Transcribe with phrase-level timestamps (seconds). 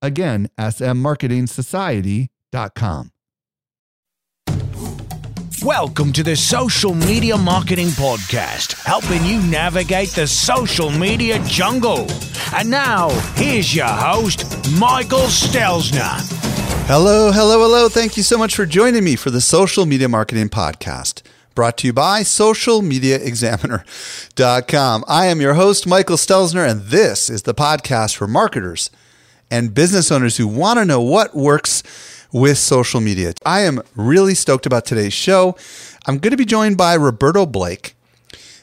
[0.00, 3.10] Again, smmarketingsociety.com.
[5.64, 12.06] Welcome to the Social Media Marketing Podcast, helping you navigate the social media jungle.
[12.54, 14.44] And now, here's your host,
[14.78, 16.20] Michael Stelzner.
[16.86, 17.88] Hello, hello, hello.
[17.88, 21.22] Thank you so much for joining me for the Social Media Marketing Podcast,
[21.56, 25.04] brought to you by socialmediaexaminer.com.
[25.08, 28.90] I am your host, Michael Stelzner, and this is the podcast for marketers
[29.50, 31.82] and business owners who want to know what works
[32.32, 33.32] with social media.
[33.44, 35.56] I am really stoked about today's show.
[36.06, 37.94] I'm going to be joined by Roberto Blake.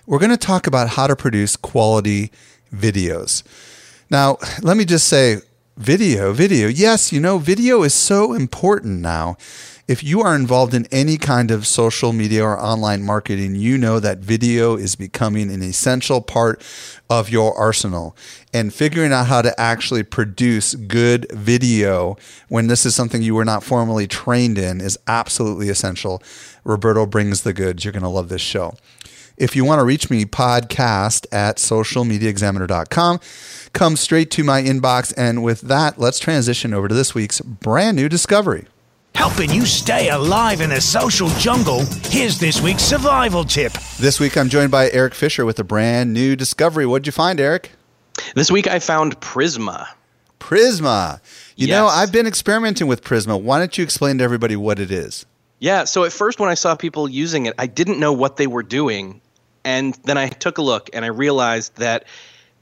[0.06, 2.32] We're going to talk about how to produce quality
[2.74, 3.44] videos.
[4.10, 5.38] Now, let me just say
[5.78, 6.68] video, video.
[6.68, 9.38] Yes, you know, video is so important now
[9.88, 14.00] if you are involved in any kind of social media or online marketing, you know
[14.00, 16.62] that video is becoming an essential part
[17.08, 18.16] of your arsenal.
[18.52, 23.46] And figuring out how to actually produce good video when this is something you were
[23.46, 26.22] not formally trained in is absolutely essential.
[26.64, 27.86] Roberto brings the goods.
[27.86, 28.76] You're going to love this show.
[29.38, 33.20] If you want to reach me, podcast at socialmediaexaminer.com.
[33.74, 35.14] Come straight to my inbox.
[35.16, 38.66] And with that, let's transition over to this week's brand new discovery.
[39.16, 43.72] Helping you stay alive in a social jungle, here's this week's survival tip.
[43.98, 46.86] This week I'm joined by Eric Fisher with a brand new discovery.
[46.86, 47.72] What'd you find, Eric?
[48.36, 49.88] This week I found Prisma.
[50.42, 51.22] Prisma.
[51.56, 51.76] You yes.
[51.76, 53.42] know, I've been experimenting with Prisma.
[53.42, 55.26] Why don't you explain to everybody what it is?
[55.60, 58.48] Yeah, so at first when I saw people using it, I didn't know what they
[58.48, 59.22] were doing.
[59.64, 62.04] And then I took a look and I realized that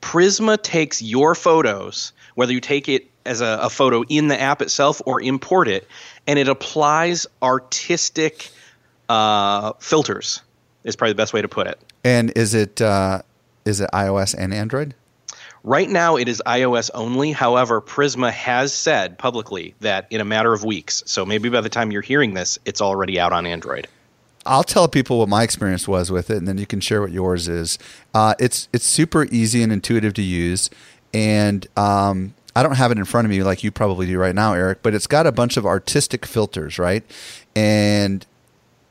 [0.01, 4.61] Prisma takes your photos, whether you take it as a, a photo in the app
[4.61, 5.87] itself or import it,
[6.27, 8.49] and it applies artistic
[9.09, 10.41] uh, filters.
[10.83, 11.79] Is probably the best way to put it.
[12.03, 13.21] And is it uh,
[13.65, 14.95] is it iOS and Android?
[15.63, 17.31] Right now, it is iOS only.
[17.31, 21.69] However, Prisma has said publicly that in a matter of weeks, so maybe by the
[21.69, 23.87] time you're hearing this, it's already out on Android.
[24.45, 27.11] I'll tell people what my experience was with it, and then you can share what
[27.11, 27.79] yours is.
[28.13, 30.69] Uh, it's it's super easy and intuitive to use,
[31.13, 34.35] and um, I don't have it in front of me like you probably do right
[34.35, 37.03] now, Eric, but it's got a bunch of artistic filters, right?
[37.55, 38.25] And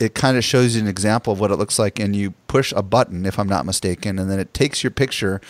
[0.02, 2.72] it kind of shows you an example of what it looks like and you push
[2.74, 5.40] a button if i'm not mistaken and then it takes your picture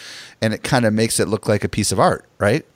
[0.42, 2.66] and it kind of makes it look like a piece of art right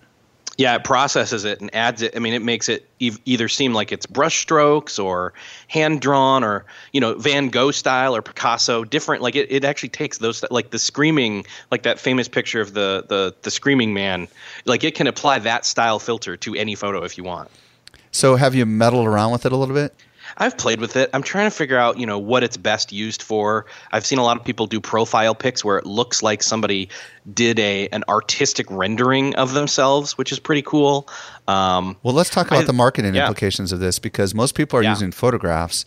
[0.56, 2.16] yeah, it processes it and adds it.
[2.16, 5.34] I mean, it makes it e- either seem like it's brush strokes or
[5.68, 8.82] hand drawn or you know Van Gogh style or Picasso.
[8.82, 9.22] Different.
[9.22, 13.04] Like it, it actually takes those like the screaming, like that famous picture of the
[13.06, 14.28] the the screaming man.
[14.64, 17.50] Like it can apply that style filter to any photo if you want.
[18.10, 19.94] So have you meddled around with it a little bit?
[20.38, 21.10] I've played with it.
[21.14, 23.66] I'm trying to figure out, you know, what it's best used for.
[23.92, 26.88] I've seen a lot of people do profile pics where it looks like somebody
[27.32, 31.08] did a an artistic rendering of themselves, which is pretty cool.
[31.48, 33.22] Um, well, let's talk about I, the marketing yeah.
[33.22, 34.90] implications of this because most people are yeah.
[34.90, 35.84] using photographs.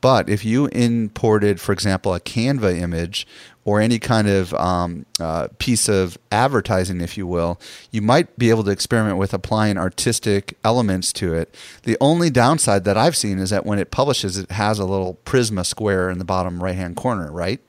[0.00, 3.26] But if you imported, for example, a Canva image
[3.68, 8.48] or any kind of um, uh, piece of advertising, if you will, you might be
[8.48, 11.54] able to experiment with applying artistic elements to it.
[11.82, 15.18] The only downside that I've seen is that when it publishes, it has a little
[15.26, 17.60] Prisma square in the bottom right hand corner, right?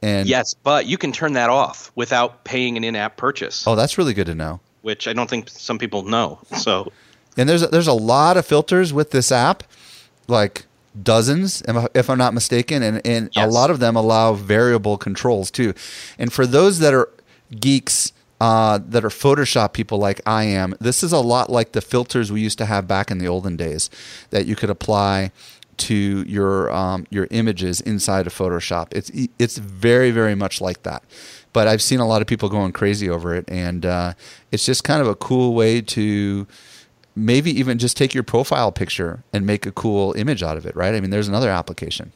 [0.00, 3.66] And yes, but you can turn that off without paying an in-app purchase.
[3.66, 4.60] Oh, that's really good to know.
[4.80, 6.38] Which I don't think some people know.
[6.56, 6.90] So,
[7.36, 9.62] and there's a, there's a lot of filters with this app,
[10.26, 10.64] like
[11.02, 11.62] dozens,
[11.94, 13.46] if I'm not mistaken, and, and yes.
[13.46, 15.74] a lot of them allow variable controls too.
[16.18, 17.08] And for those that are
[17.60, 21.80] geeks, uh, that are Photoshop people like I am, this is a lot like the
[21.80, 23.90] filters we used to have back in the olden days
[24.30, 25.30] that you could apply
[25.76, 28.88] to your um, your images inside of Photoshop.
[28.92, 31.02] It's it's very very much like that.
[31.52, 34.14] But I've seen a lot of people going crazy over it, and uh,
[34.50, 36.46] it's just kind of a cool way to
[37.14, 40.74] maybe even just take your profile picture and make a cool image out of it,
[40.74, 40.94] right?
[40.94, 42.12] I mean, there's another application.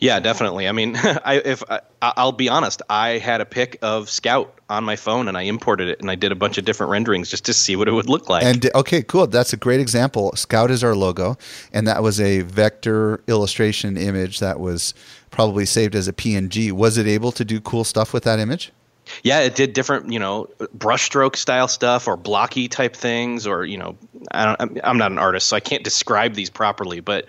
[0.00, 0.68] Yeah, definitely.
[0.68, 4.84] I mean, I, if I, will be honest, I had a pic of Scout on
[4.84, 7.44] my phone and I imported it and I did a bunch of different renderings just
[7.46, 8.44] to see what it would look like.
[8.44, 9.26] And okay, cool.
[9.26, 10.34] That's a great example.
[10.36, 11.36] Scout is our logo,
[11.72, 14.94] and that was a vector illustration image that was
[15.30, 16.72] probably saved as a PNG.
[16.72, 18.72] Was it able to do cool stuff with that image?
[19.22, 23.78] Yeah, it did different, you know, brushstroke style stuff or blocky type things, or you
[23.78, 23.96] know,
[24.30, 24.80] I don't.
[24.82, 27.26] I'm not an artist, so I can't describe these properly, but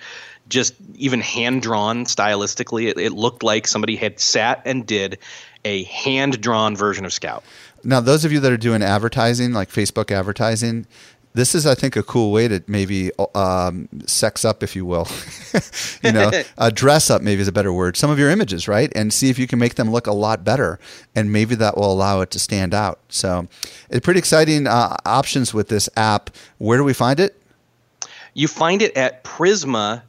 [0.48, 5.18] just even hand drawn stylistically, it, it looked like somebody had sat and did
[5.64, 7.44] a hand drawn version of Scout.
[7.84, 10.88] Now, those of you that are doing advertising, like Facebook advertising,
[11.36, 15.08] this is, I think, a cool way to maybe um, sex up, if you will.
[16.04, 17.98] you know, uh, dress up maybe is a better word.
[17.98, 20.44] Some of your images, right, and see if you can make them look a lot
[20.44, 20.80] better,
[21.14, 23.00] and maybe that will allow it to stand out.
[23.10, 23.48] So,
[23.90, 26.30] it's pretty exciting uh, options with this app.
[26.58, 27.40] Where do we find it?
[28.34, 30.04] You find it at Prisma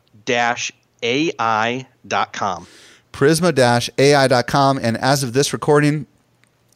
[1.03, 2.67] ai.com.
[3.13, 4.79] Prisma ai.com.
[4.83, 6.07] And as of this recording,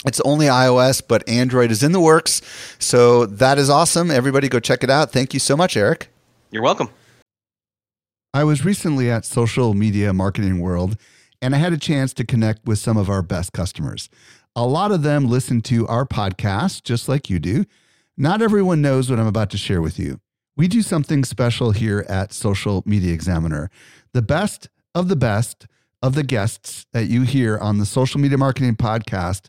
[0.07, 2.41] it's only iOS, but Android is in the works.
[2.79, 4.11] So that is awesome.
[4.11, 5.13] Everybody go check it out.
[5.13, 6.09] Thank you so much, Eric.
[6.51, 6.89] You're welcome.
[8.33, 10.97] I was recently at Social Media Marketing World
[11.43, 14.09] and I had a chance to connect with some of our best customers.
[14.55, 17.65] A lot of them listen to our podcast just like you do.
[18.17, 20.21] Not everyone knows what I'm about to share with you.
[20.57, 23.71] We do something special here at Social Media Examiner.
[24.13, 25.67] The best of the best
[26.03, 29.49] of the guests that you hear on the Social Media Marketing Podcast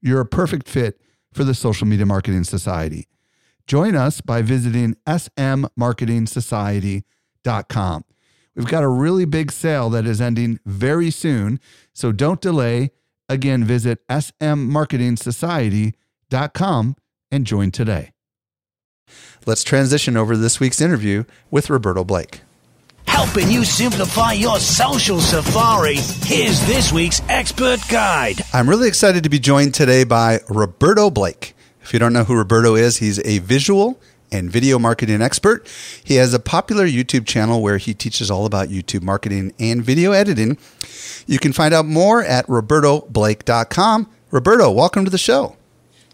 [0.00, 1.00] you're a perfect fit
[1.32, 3.06] for the Social Media Marketing Society.
[3.66, 8.04] Join us by visiting smmarketingsociety.com.
[8.56, 11.60] We've got a really big sale that is ending very soon,
[11.92, 12.90] so don't delay.
[13.28, 16.96] Again, visit smmarketingsociety.com
[17.30, 18.10] and join today.
[19.46, 22.40] Let's transition over to this week's interview with Roberto Blake.
[23.22, 28.40] Helping you simplify your social safari, here's this week's expert guide.
[28.54, 31.54] I'm really excited to be joined today by Roberto Blake.
[31.82, 34.00] If you don't know who Roberto is, he's a visual
[34.32, 35.68] and video marketing expert.
[36.02, 40.12] He has a popular YouTube channel where he teaches all about YouTube marketing and video
[40.12, 40.56] editing.
[41.26, 44.10] You can find out more at robertoblake.com.
[44.30, 45.58] Roberto, welcome to the show.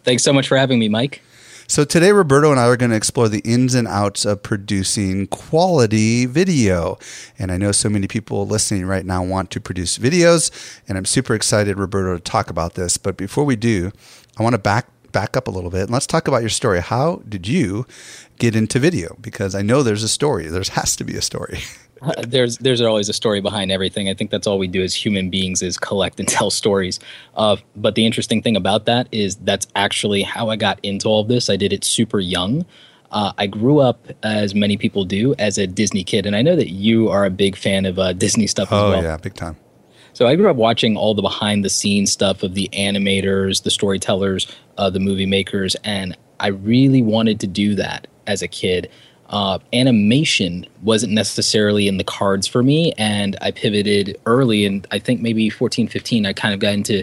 [0.03, 1.23] Thanks so much for having me, Mike.
[1.69, 5.27] So today, Roberto and I are going to explore the ins and outs of producing
[5.27, 6.97] quality video.
[7.41, 10.53] And I know so many people listening right now want to produce videos,
[10.89, 12.97] and I'm super excited, Roberto, to talk about this.
[12.97, 13.91] But before we do,
[14.37, 16.81] I want to back back up a little bit and let's talk about your story.
[16.81, 17.87] How did you
[18.39, 19.17] get into video?
[19.21, 20.47] Because I know there's a story.
[20.49, 21.61] There has to be a story.
[22.27, 24.09] there's there's always a story behind everything.
[24.09, 27.01] I think that's all we do as human beings is collect and tell stories.
[27.37, 31.21] Uh, but the interesting thing about that is that's actually how I got into all
[31.21, 31.49] of this.
[31.49, 32.65] I did it super young.
[33.13, 36.57] Uh, I grew up, as many people do, as a Disney kid, and I know
[36.57, 38.99] that you are a big fan of uh, Disney stuff oh, as well.
[38.99, 39.57] Oh yeah, big time.
[40.13, 43.71] So I grew up watching all the behind the scenes stuff of the animators, the
[43.71, 44.47] storytellers,
[44.77, 48.91] uh, the movie makers, and I really wanted to do that as a kid
[49.31, 54.99] uh, animation wasn't necessarily in the cards for me and i pivoted early and i
[54.99, 57.03] think maybe 14 15 i kind of got into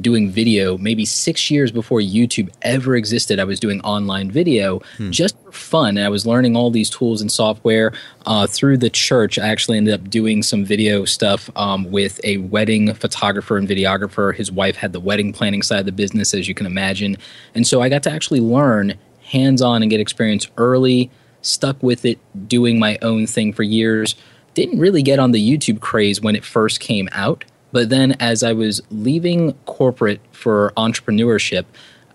[0.00, 0.76] doing video.
[0.78, 5.10] Maybe six years before youtube ever existed i was doing online video hmm.
[5.10, 7.92] just for fun and i was learning all these tools and software
[8.26, 9.38] uh, through the church.
[9.38, 14.34] I actually ended up doing some video stuff um, with a wedding photographer and videographer.
[14.34, 17.16] His wife had the wedding planning side of the business as you can imagine.
[17.54, 21.10] And so i got to actually learn hands-on and get experience early
[21.44, 24.14] stuck with it, doing my own thing for years.
[24.54, 27.44] Didn't really get on the YouTube craze when it first came out.
[27.72, 31.64] But then as I was leaving corporate for entrepreneurship,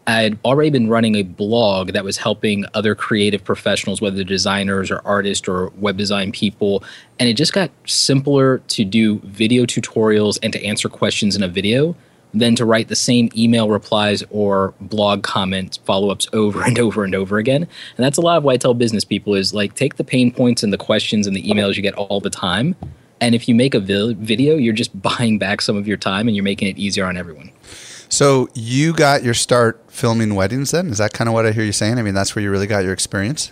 [0.07, 5.01] I'd already been running a blog that was helping other creative professionals, whether designers or
[5.05, 6.83] artists or web design people.
[7.19, 11.48] And it just got simpler to do video tutorials and to answer questions in a
[11.48, 11.95] video
[12.33, 17.15] than to write the same email replies or blog comments follow-ups over and over and
[17.15, 17.63] over again.
[17.63, 20.31] And that's a lot of what i tell business people is like take the pain
[20.31, 22.75] points and the questions and the emails you get all the time.
[23.21, 26.36] And if you make a video you're just buying back some of your time and
[26.36, 27.51] you're making it easier on everyone.
[28.09, 30.88] So you got your start filming weddings then?
[30.88, 31.98] Is that kind of what i hear you saying?
[31.98, 33.51] I mean that's where you really got your experience?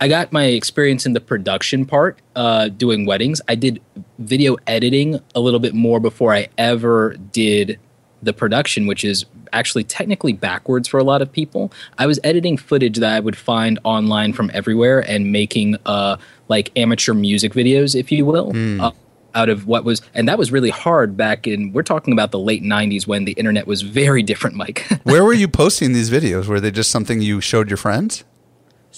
[0.00, 3.40] I got my experience in the production part, uh, doing weddings.
[3.48, 3.82] I did
[4.18, 7.80] video editing a little bit more before I ever did
[8.22, 11.72] the production, which is actually technically backwards for a lot of people.
[11.96, 16.16] I was editing footage that I would find online from everywhere and making uh,
[16.48, 18.52] like amateur music videos, if you will.
[18.52, 18.80] Mm.
[18.80, 18.90] Uh,
[19.34, 22.38] out of what was and that was really hard back in we're talking about the
[22.38, 26.46] late 90s when the internet was very different mike Where were you posting these videos?
[26.46, 28.24] Were they just something you showed your friends?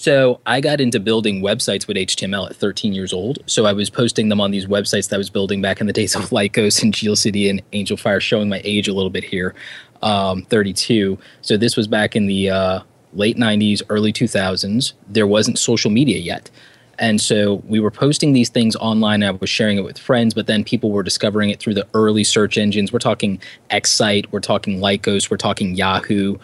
[0.01, 3.37] So i got into building websites with html at 13 years old.
[3.45, 5.93] So i was posting them on these websites that i was building back in the
[5.93, 9.53] days of lycos and geocity and Angelfire showing my age a little bit here
[10.01, 12.79] um, 32 so this was back in the uh,
[13.13, 16.49] late 90s early 2000s there wasn't social media yet.
[16.97, 19.23] And so we were posting these things online.
[19.23, 22.23] I was sharing it with friends, but then people were discovering it through the early
[22.23, 22.93] search engines.
[22.93, 23.41] We're talking
[23.71, 26.37] Excite, we're talking Lycos, we're talking Yahoo,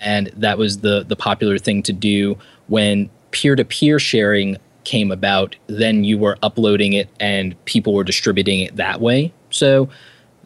[0.00, 2.38] and that was the the popular thing to do
[2.68, 5.56] when peer to peer sharing came about.
[5.66, 9.32] Then you were uploading it, and people were distributing it that way.
[9.50, 9.88] So,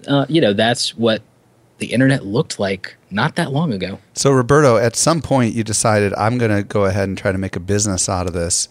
[0.07, 1.23] uh, you know, that's what
[1.79, 3.99] the internet looked like not that long ago.
[4.15, 7.39] So, Roberto, at some point you decided, I'm going to go ahead and try to
[7.39, 8.69] make a business out of this.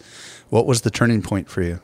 [0.50, 1.80] What was the turning point for you?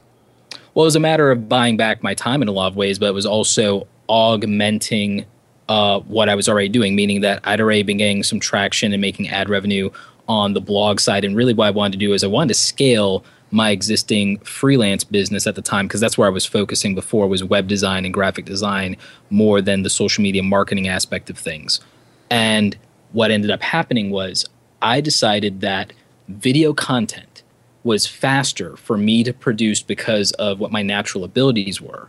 [0.74, 2.98] Well, it was a matter of buying back my time in a lot of ways,
[2.98, 5.24] but it was also augmenting
[5.68, 9.00] uh, what I was already doing, meaning that I'd already been getting some traction and
[9.00, 9.90] making ad revenue
[10.28, 11.24] on the blog side.
[11.24, 15.04] And really, what I wanted to do is I wanted to scale my existing freelance
[15.04, 18.12] business at the time because that's where I was focusing before was web design and
[18.12, 18.96] graphic design
[19.30, 21.80] more than the social media marketing aspect of things.
[22.30, 22.76] And
[23.12, 24.44] what ended up happening was
[24.82, 25.92] I decided that
[26.28, 27.42] video content
[27.84, 32.08] was faster for me to produce because of what my natural abilities were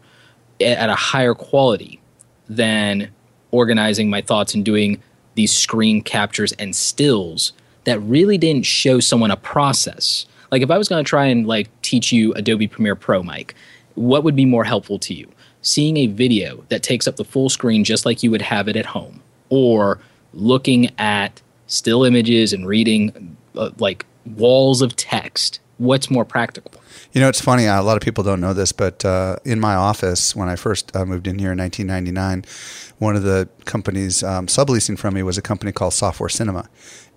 [0.60, 2.00] at a higher quality
[2.48, 3.12] than
[3.52, 5.02] organizing my thoughts and doing
[5.36, 7.54] these screen captures and stills
[7.86, 10.26] that really didn't show someone a process.
[10.52, 13.56] Like if I was going to try and like teach you Adobe Premiere Pro, Mike,
[13.96, 15.28] what would be more helpful to you?
[15.62, 18.76] Seeing a video that takes up the full screen just like you would have it
[18.76, 20.00] at home or
[20.34, 25.60] looking at still images and reading uh, like walls of text.
[25.78, 26.72] What's more practical?
[27.14, 27.66] You know, it's funny.
[27.66, 30.96] A lot of people don't know this, but uh, in my office, when I first
[30.96, 32.46] uh, moved in here in 1999,
[33.00, 36.70] one of the companies um, subleasing from me was a company called Software Cinema.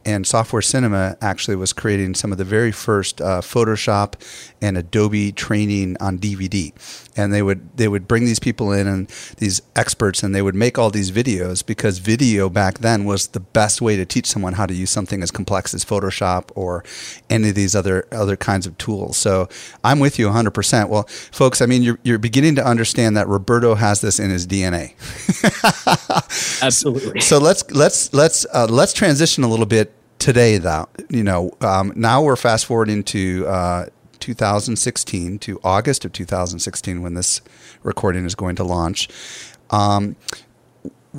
[0.04, 4.14] And Software Cinema actually was creating some of the very first uh, Photoshop
[4.62, 6.73] and Adobe training on DVD.
[7.16, 9.08] And they would they would bring these people in and
[9.38, 13.40] these experts, and they would make all these videos because video back then was the
[13.40, 16.85] best way to teach someone how to use something as complex as Photoshop or
[17.28, 19.16] any of these other other kinds of tools.
[19.16, 19.49] So
[19.84, 20.88] I'm with you 100%.
[20.88, 24.46] Well, folks, I mean, you're you're beginning to understand that Roberto has this in his
[24.46, 24.94] DNA.
[26.62, 27.20] Absolutely.
[27.20, 30.58] So let's let's let's uh, let's transition a little bit today.
[30.58, 33.87] Though you know, um, now we're fast forwarding to uh,
[34.20, 37.40] 2016 to August of 2016 when this
[37.82, 39.08] recording is going to launch.
[39.70, 40.16] Um,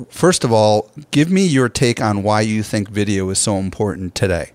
[0.08, 4.14] first of all, give me your take on why you think video is so important
[4.14, 4.52] today.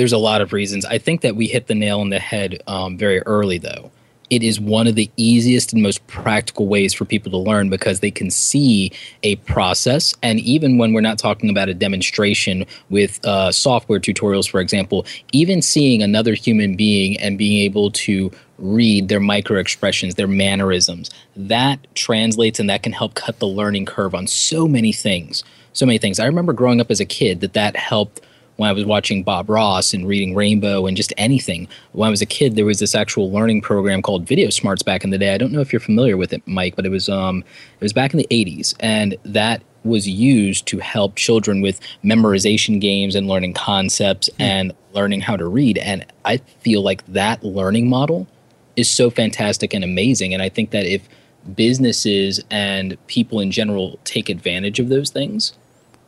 [0.00, 0.86] There's a lot of reasons.
[0.86, 3.90] I think that we hit the nail on the head um, very early, though.
[4.30, 8.00] It is one of the easiest and most practical ways for people to learn because
[8.00, 8.92] they can see
[9.22, 10.14] a process.
[10.22, 15.04] And even when we're not talking about a demonstration with uh, software tutorials, for example,
[15.32, 21.10] even seeing another human being and being able to read their micro expressions, their mannerisms,
[21.36, 25.44] that translates and that can help cut the learning curve on so many things.
[25.74, 26.18] So many things.
[26.18, 28.22] I remember growing up as a kid that that helped
[28.60, 31.66] when I was watching Bob Ross and Reading Rainbow and just anything.
[31.92, 35.02] When I was a kid, there was this actual learning program called Video Smarts back
[35.02, 35.32] in the day.
[35.32, 37.94] I don't know if you're familiar with it, Mike, but it was um it was
[37.94, 43.28] back in the 80s and that was used to help children with memorization games and
[43.28, 48.28] learning concepts and learning how to read and I feel like that learning model
[48.76, 51.08] is so fantastic and amazing and I think that if
[51.54, 55.54] businesses and people in general take advantage of those things,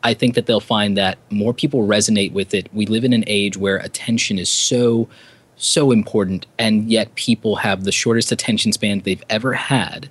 [0.03, 2.67] I think that they'll find that more people resonate with it.
[2.73, 5.07] We live in an age where attention is so,
[5.55, 10.09] so important, and yet people have the shortest attention span they've ever had.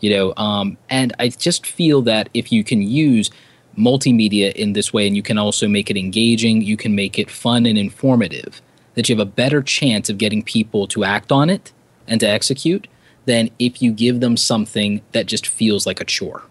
[0.00, 3.30] You know, um, and I just feel that if you can use
[3.76, 7.30] multimedia in this way, and you can also make it engaging, you can make it
[7.30, 8.60] fun and informative,
[8.94, 11.72] that you have a better chance of getting people to act on it
[12.08, 12.88] and to execute
[13.26, 16.42] than if you give them something that just feels like a chore.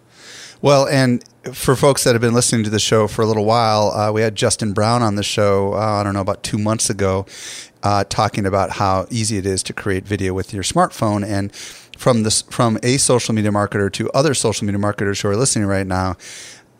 [0.61, 1.23] Well, and
[1.53, 4.21] for folks that have been listening to the show for a little while, uh, we
[4.21, 7.27] had Justin Brown on the show, uh, I don't know, about two months ago,
[7.83, 11.23] uh, talking about how easy it is to create video with your smartphone.
[11.23, 11.53] And
[11.95, 15.67] from this, from a social media marketer to other social media marketers who are listening
[15.67, 16.15] right now,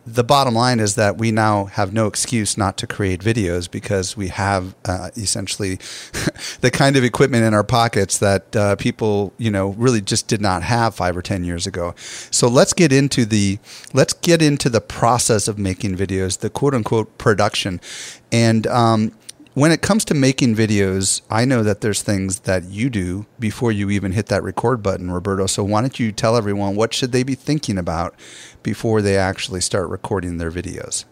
[0.06, 4.16] the bottom line is that we now have no excuse not to create videos because
[4.16, 5.76] we have uh, essentially
[6.60, 10.40] the kind of equipment in our pockets that uh, people, you know, really just did
[10.40, 11.94] not have five or ten years ago.
[12.30, 13.58] So let's get into the
[13.92, 17.80] let's get into the process of making videos, the quote unquote production,
[18.32, 19.12] and um,
[19.58, 23.72] when it comes to making videos, I know that there's things that you do before
[23.72, 25.46] you even hit that record button, Roberto.
[25.46, 28.14] So why don't you tell everyone what should they be thinking about
[28.62, 31.06] before they actually start recording their videos?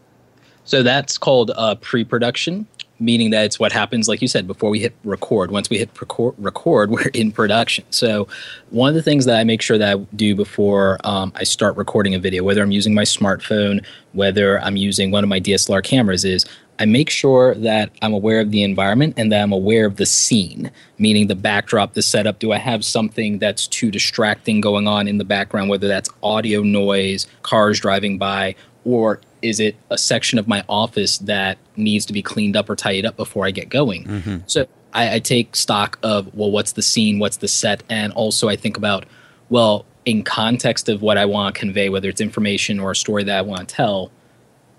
[0.65, 2.69] So that's called uh, pre-production,
[3.01, 5.51] meaning that it's what happens, like you said, before we hit record.
[5.51, 7.85] Once we hit record, record we're in production.
[7.91, 8.29] So
[8.71, 11.77] one of the things that I make sure that I do before um, I start
[11.77, 15.83] recording a video, whether I'm using my smartphone, whether I'm using one of my DSLR
[15.83, 16.47] cameras, is
[16.79, 20.07] I make sure that I'm aware of the environment and that I'm aware of the
[20.07, 22.39] scene, meaning the backdrop, the setup.
[22.39, 26.63] Do I have something that's too distracting going on in the background, whether that's audio
[26.63, 28.55] noise, cars driving by,
[28.85, 32.77] or is it a section of my office that needs to be cleaned up or
[32.77, 34.05] tidied up before I get going?
[34.05, 34.37] Mm-hmm.
[34.47, 38.49] So I, I take stock of, well, what's the scene, what's the set, and also
[38.49, 39.07] I think about,
[39.49, 43.25] well, in context of what I want to convey, whether it's information or a story
[43.25, 44.13] that I want to tell,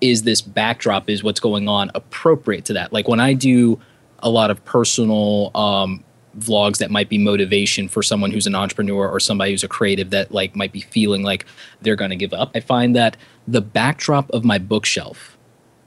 [0.02, 3.80] is this backdrop is what's going on appropriate to that like when i do
[4.20, 6.04] a lot of personal um,
[6.40, 10.10] vlogs that might be motivation for someone who's an entrepreneur or somebody who's a creative
[10.12, 11.46] that like might be feeling like
[11.82, 15.38] they're going to give up i find that the backdrop of my bookshelf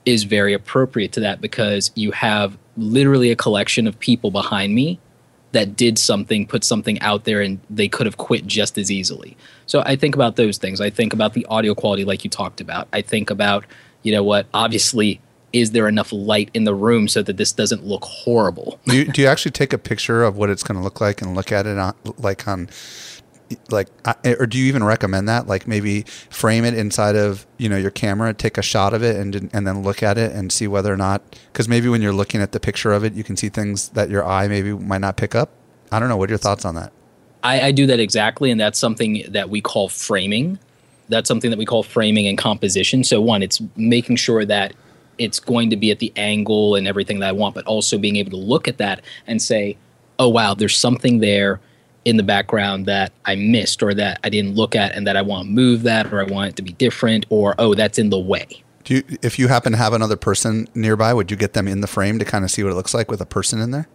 [0.07, 4.99] is very appropriate to that because you have literally a collection of people behind me
[5.52, 9.37] that did something, put something out there, and they could have quit just as easily.
[9.67, 10.81] So I think about those things.
[10.81, 12.88] I think about the audio quality, like you talked about.
[12.93, 13.64] I think about
[14.02, 15.21] you know what, obviously,
[15.52, 18.78] is there enough light in the room so that this doesn't look horrible?
[18.87, 21.23] do, you, do you actually take a picture of what it's going to look like
[21.23, 22.69] and look at it on, like on,
[23.71, 25.47] like, uh, or do you even recommend that?
[25.47, 29.16] Like maybe frame it inside of you know your camera, take a shot of it,
[29.16, 32.12] and and then look at it and see whether or not because maybe when you're
[32.12, 35.00] looking at the picture of it, you can see things that your eye maybe might
[35.00, 35.50] not pick up.
[35.90, 36.16] I don't know.
[36.16, 36.92] What are your thoughts on that?
[37.42, 40.59] I, I do that exactly, and that's something that we call framing
[41.11, 43.05] that's something that we call framing and composition.
[43.05, 44.75] So one, it's making sure that
[45.19, 48.17] it's going to be at the angle and everything that I want, but also being
[48.17, 49.76] able to look at that and say,
[50.19, 51.61] oh wow, there's something there
[52.05, 55.23] in the background that I missed or that I didn't look at and that I
[55.23, 58.11] want to move that or I want it to be different or oh that's in
[58.11, 58.62] the way.
[58.85, 61.83] Do you, if you happen to have another person nearby, would you get them in
[61.83, 63.87] the frame to kind of see what it looks like with a person in there?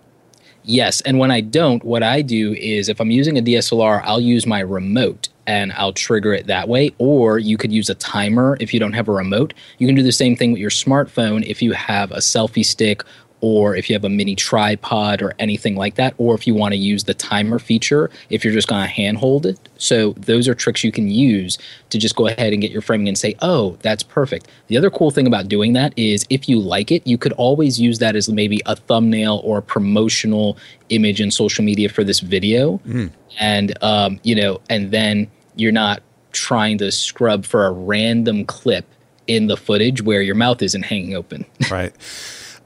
[0.64, 4.22] Yes, and when I don't, what I do is if I'm using a DSLR, I'll
[4.22, 6.94] use my remote and I'll trigger it that way.
[6.98, 9.54] Or you could use a timer if you don't have a remote.
[9.78, 13.04] You can do the same thing with your smartphone if you have a selfie stick
[13.46, 16.74] or if you have a mini tripod or anything like that, or if you want
[16.74, 19.70] to use the timer feature if you're just going to handhold it.
[19.78, 21.60] So, those are tricks you can use
[21.92, 24.48] to just go ahead and get your framing and say, oh, that's perfect.
[24.66, 27.80] The other cool thing about doing that is if you like it, you could always
[27.80, 30.58] use that as maybe a thumbnail or a promotional
[30.90, 32.80] image in social media for this video.
[32.80, 33.12] Mm.
[33.40, 38.88] And, um, you know, and then you're not trying to scrub for a random clip
[39.28, 41.46] in the footage where your mouth isn't hanging open.
[41.72, 41.94] right.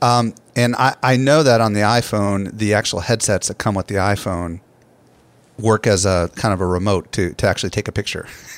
[0.01, 3.87] Um, and I, I know that on the iPhone, the actual headsets that come with
[3.87, 4.61] the iPhone
[5.59, 8.27] work as a kind of a remote to, to actually take a picture,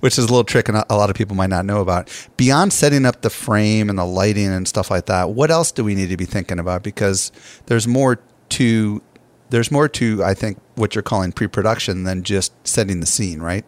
[0.00, 2.10] which is a little trick and a lot of people might not know about.
[2.36, 5.84] Beyond setting up the frame and the lighting and stuff like that, what else do
[5.84, 6.82] we need to be thinking about?
[6.82, 7.32] Because
[7.66, 8.18] there's more
[8.50, 9.02] to
[9.50, 13.64] there's more to I think what you're calling pre-production than just setting the scene, right?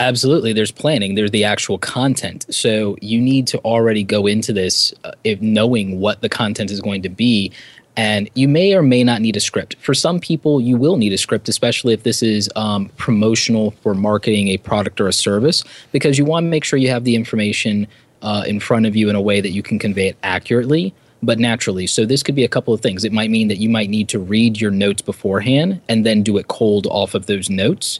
[0.00, 0.52] Absolutely.
[0.52, 1.14] There's planning.
[1.14, 2.46] There's the actual content.
[2.50, 6.80] So you need to already go into this uh, if knowing what the content is
[6.80, 7.52] going to be.
[7.96, 9.74] And you may or may not need a script.
[9.80, 13.92] For some people, you will need a script, especially if this is um, promotional for
[13.92, 17.16] marketing a product or a service, because you want to make sure you have the
[17.16, 17.88] information
[18.22, 21.40] uh, in front of you in a way that you can convey it accurately but
[21.40, 21.84] naturally.
[21.88, 23.04] So this could be a couple of things.
[23.04, 26.36] It might mean that you might need to read your notes beforehand and then do
[26.38, 27.98] it cold off of those notes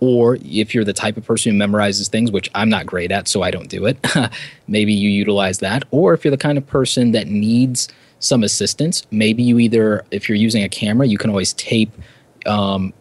[0.00, 3.28] or if you're the type of person who memorizes things, which I'm not great at,
[3.28, 3.98] so I don't do it,
[4.68, 5.84] maybe you utilize that.
[5.90, 10.28] Or if you're the kind of person that needs some assistance, maybe you either, if
[10.28, 11.92] you're using a camera, you can always tape
[12.46, 12.92] um,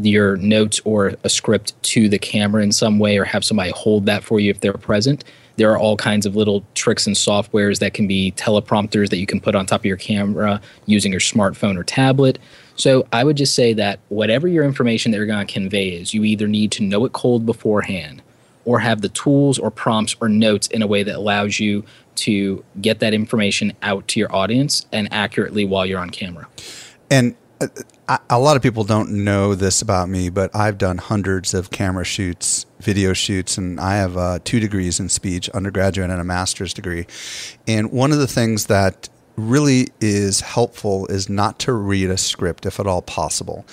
[0.00, 4.06] your notes or a script to the camera in some way or have somebody hold
[4.06, 5.24] that for you if they're present.
[5.56, 9.26] There are all kinds of little tricks and softwares that can be teleprompters that you
[9.26, 12.38] can put on top of your camera using your smartphone or tablet.
[12.80, 16.14] So I would just say that whatever your information that you're going to convey is,
[16.14, 18.22] you either need to know it cold beforehand
[18.64, 22.64] or have the tools or prompts or notes in a way that allows you to
[22.80, 26.48] get that information out to your audience and accurately while you're on camera.
[27.10, 27.68] And uh,
[28.30, 32.04] a lot of people don't know this about me, but I've done hundreds of camera
[32.04, 36.72] shoots, video shoots, and I have uh, two degrees in speech, undergraduate and a master's
[36.72, 37.06] degree.
[37.66, 42.66] And one of the things that really is helpful is not to read a script
[42.66, 43.64] if at all possible.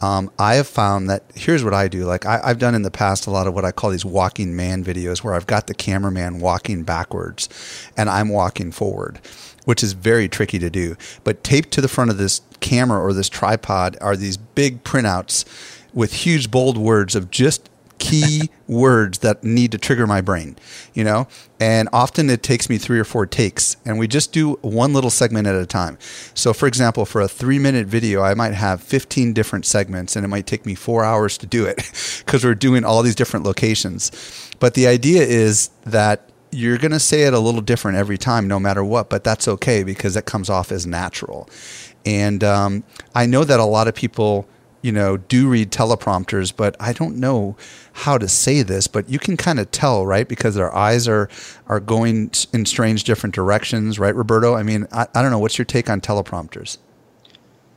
[0.00, 2.04] Um, I have found that here's what I do.
[2.04, 4.54] Like I, I've done in the past a lot of what I call these walking
[4.54, 7.48] man videos where I've got the cameraman walking backwards
[7.96, 9.20] and I'm walking forward,
[9.64, 10.96] which is very tricky to do.
[11.24, 15.44] But taped to the front of this camera or this tripod are these big printouts
[15.92, 17.68] with huge bold words of just
[17.98, 20.56] key words that need to trigger my brain,
[20.94, 21.28] you know?
[21.60, 25.10] And often it takes me three or four takes, and we just do one little
[25.10, 25.98] segment at a time.
[26.34, 30.24] So, for example, for a three minute video, I might have 15 different segments, and
[30.24, 31.76] it might take me four hours to do it
[32.24, 34.10] because we're doing all these different locations.
[34.60, 38.48] But the idea is that you're going to say it a little different every time,
[38.48, 41.48] no matter what, but that's okay because it comes off as natural.
[42.06, 42.84] And um,
[43.14, 44.48] I know that a lot of people
[44.82, 47.56] you know, do read teleprompters, but I don't know
[47.92, 50.28] how to say this, but you can kind of tell, right?
[50.28, 51.28] Because their eyes are
[51.66, 54.54] are going in strange different directions, right, Roberto?
[54.54, 55.38] I mean, I, I don't know.
[55.38, 56.78] What's your take on teleprompters?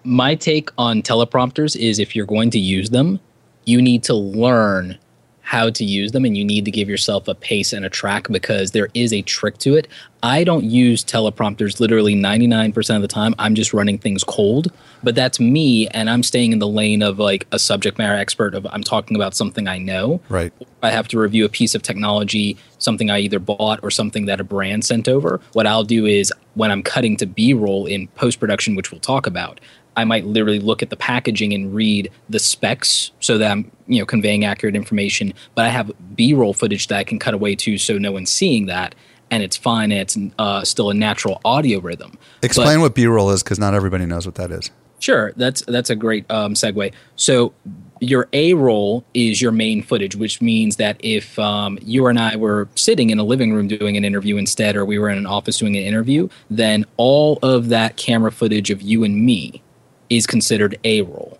[0.03, 3.19] My take on teleprompters is if you're going to use them,
[3.65, 4.97] you need to learn
[5.41, 8.27] how to use them and you need to give yourself a pace and a track
[8.29, 9.87] because there is a trick to it.
[10.23, 13.33] I don't use teleprompters literally 99% of the time.
[13.39, 17.17] I'm just running things cold, but that's me and I'm staying in the lane of
[17.17, 20.21] like a subject matter expert of I'm talking about something I know.
[20.29, 20.53] Right.
[20.83, 24.39] I have to review a piece of technology, something I either bought or something that
[24.39, 25.41] a brand sent over.
[25.53, 29.59] What I'll do is when I'm cutting to B-roll in post-production which we'll talk about,
[29.97, 33.99] I might literally look at the packaging and read the specs so that I'm, you
[33.99, 35.33] know, conveying accurate information.
[35.53, 38.67] But I have B-roll footage that I can cut away to, so no one's seeing
[38.67, 38.95] that,
[39.31, 39.91] and it's fine.
[39.91, 42.17] And it's uh, still a natural audio rhythm.
[42.43, 44.69] Explain but, what B-roll is, because not everybody knows what that is.
[44.99, 46.93] Sure, that's that's a great um, segue.
[47.15, 47.53] So
[48.01, 52.35] your A roll is your main footage, which means that if um, you and I
[52.35, 55.25] were sitting in a living room doing an interview instead, or we were in an
[55.25, 59.63] office doing an interview, then all of that camera footage of you and me
[60.09, 61.30] is considered A roll.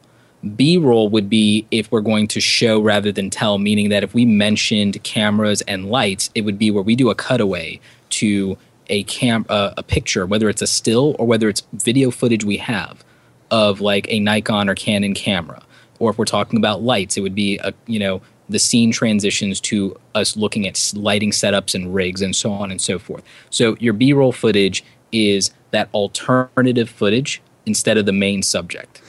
[0.56, 4.14] B roll would be if we're going to show rather than tell, meaning that if
[4.14, 7.80] we mentioned cameras and lights, it would be where we do a cutaway
[8.12, 12.44] to a cam uh, a picture, whether it's a still or whether it's video footage
[12.44, 13.04] we have
[13.52, 15.62] of like a Nikon or Canon camera.
[16.00, 19.62] Or if we're talking about lights, it would be a you know the scene transitions
[19.62, 23.24] to us looking at lighting setups and rigs and so on and so forth.
[23.50, 29.01] So your B roll footage is that alternative footage instead of the main subject.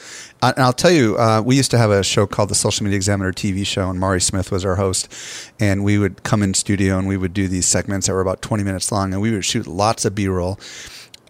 [0.43, 2.97] And I'll tell you, uh, we used to have a show called the Social Media
[2.97, 5.09] Examiner TV show, and Mari Smith was our host.
[5.61, 8.43] And we would come in studio and we would do these segments that were about
[8.43, 10.59] 20 minutes long, and we would shoot lots of B roll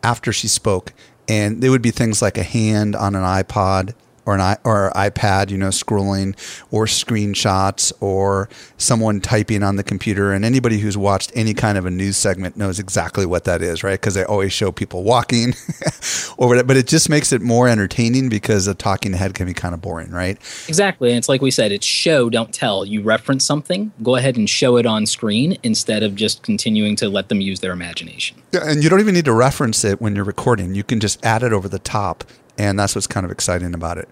[0.02, 0.94] after she spoke.
[1.28, 4.92] And there would be things like a hand on an iPod or an I, or
[4.94, 6.36] iPad, you know, scrolling
[6.70, 10.32] or screenshots or someone typing on the computer.
[10.32, 13.82] And anybody who's watched any kind of a news segment knows exactly what that is,
[13.82, 14.00] right?
[14.00, 15.54] Because they always show people walking
[16.36, 16.66] or whatever.
[16.66, 19.80] But it just makes it more entertaining because a talking head can be kind of
[19.80, 20.36] boring, right?
[20.68, 21.10] Exactly.
[21.10, 22.84] And it's like we said, it's show, don't tell.
[22.84, 27.08] You reference something, go ahead and show it on screen instead of just continuing to
[27.08, 28.36] let them use their imagination.
[28.52, 30.74] Yeah, and you don't even need to reference it when you're recording.
[30.74, 32.24] You can just add it over the top
[32.58, 34.08] and that's what's kind of exciting about it.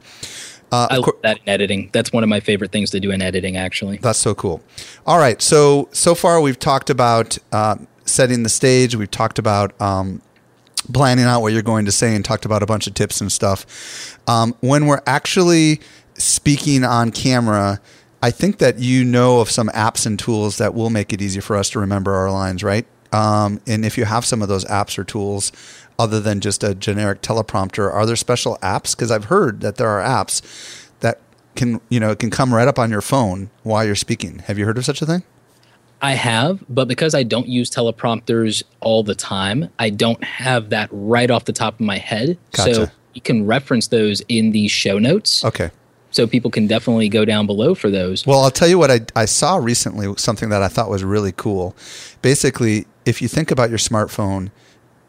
[0.73, 1.91] Uh, I love that in editing.
[1.93, 3.97] That's one of my favorite things to do in editing, actually.
[3.99, 4.63] That's so cool.
[5.07, 8.95] All right, so so far we've talked about uh, setting the stage.
[8.95, 10.23] We've talked about um,
[10.93, 13.33] planning out what you're going to say, and talked about a bunch of tips and
[13.33, 14.19] stuff.
[14.29, 15.81] Um, when we're actually
[16.15, 17.81] speaking on camera,
[18.23, 21.41] I think that you know of some apps and tools that will make it easy
[21.41, 22.87] for us to remember our lines, right?
[23.13, 25.53] Um, and if you have some of those apps or tools,
[26.01, 27.93] other than just a generic teleprompter?
[27.93, 28.97] Are there special apps?
[28.97, 31.21] Because I've heard that there are apps that
[31.55, 34.39] can you know can come right up on your phone while you're speaking.
[34.41, 35.23] Have you heard of such a thing?
[36.03, 40.89] I have, but because I don't use teleprompters all the time, I don't have that
[40.91, 42.39] right off the top of my head.
[42.53, 42.75] Gotcha.
[42.75, 45.45] So you can reference those in the show notes.
[45.45, 45.71] Okay.
[46.11, 48.27] So people can definitely go down below for those.
[48.27, 51.33] Well, I'll tell you what I, I saw recently, something that I thought was really
[51.33, 51.77] cool.
[52.23, 54.51] Basically, if you think about your smartphone,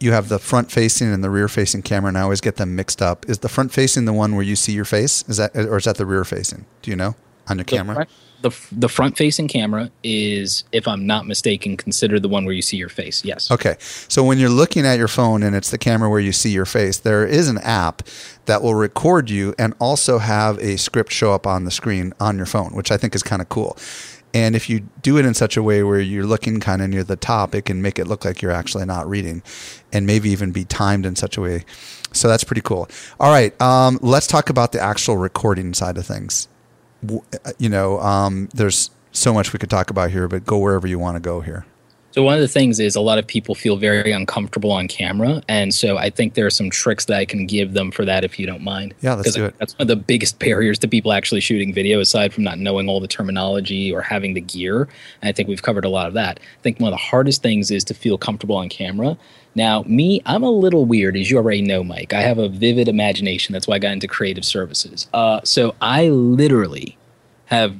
[0.01, 2.75] you have the front facing and the rear facing camera, and I always get them
[2.75, 3.29] mixed up.
[3.29, 5.23] Is the front facing the one where you see your face?
[5.27, 6.65] Is that or is that the rear facing?
[6.81, 7.15] Do you know
[7.47, 7.95] on your the camera?
[7.95, 8.09] Front,
[8.41, 12.61] the the front facing camera is, if I'm not mistaken, considered the one where you
[12.61, 13.23] see your face.
[13.23, 13.51] Yes.
[13.51, 13.75] Okay.
[13.79, 16.65] So when you're looking at your phone and it's the camera where you see your
[16.65, 18.01] face, there is an app
[18.45, 22.37] that will record you and also have a script show up on the screen on
[22.37, 23.77] your phone, which I think is kind of cool.
[24.33, 27.03] And if you do it in such a way where you're looking kind of near
[27.03, 29.43] the top, it can make it look like you're actually not reading
[29.91, 31.65] and maybe even be timed in such a way.
[32.13, 32.89] So that's pretty cool.
[33.19, 33.59] All right.
[33.61, 36.47] Um, let's talk about the actual recording side of things.
[37.57, 40.99] You know, um, there's so much we could talk about here, but go wherever you
[40.99, 41.65] want to go here.
[42.11, 45.41] So one of the things is a lot of people feel very uncomfortable on camera,
[45.47, 48.23] and so I think there are some tricks that I can give them for that
[48.23, 48.93] if you don't mind.
[49.01, 49.55] Yeah, let's do it.
[49.59, 52.89] That's one of the biggest barriers to people actually shooting video, aside from not knowing
[52.89, 54.89] all the terminology or having the gear.
[55.21, 56.39] And I think we've covered a lot of that.
[56.41, 59.17] I think one of the hardest things is to feel comfortable on camera.
[59.55, 62.13] Now, me, I'm a little weird, as you already know, Mike.
[62.13, 63.53] I have a vivid imagination.
[63.53, 65.07] That's why I got into creative services.
[65.13, 66.97] Uh, so I literally
[67.45, 67.75] have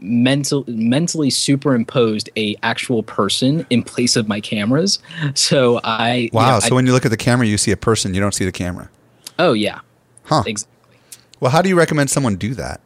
[0.00, 4.98] mental mentally superimposed a actual person in place of my cameras.
[5.34, 6.54] So I you Wow.
[6.54, 8.34] know, so I- when you look at the camera, you see a person, you don't
[8.34, 8.88] see the camera.
[9.38, 9.80] oh yeah,
[10.24, 10.42] Huh.
[10.46, 10.70] exactly.
[11.40, 12.80] Well, how do you recommend someone do that?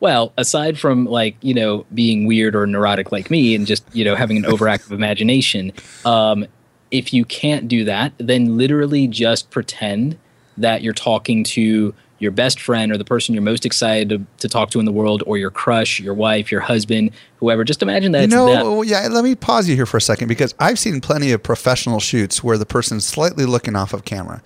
[0.00, 4.04] Well, aside from like you know being weird or neurotic like me and just you
[4.04, 5.72] know having an overactive imagination,
[6.04, 6.46] um,
[6.90, 10.16] if you can't do that, then literally just pretend
[10.56, 14.48] that you're talking to your best friend or the person you're most excited to, to
[14.48, 17.62] talk to in the world, or your crush, your wife, your husband, whoever.
[17.64, 20.28] Just imagine that You it's know, yeah, let me pause you here for a second
[20.28, 24.42] because I've seen plenty of professional shoots where the person's slightly looking off of camera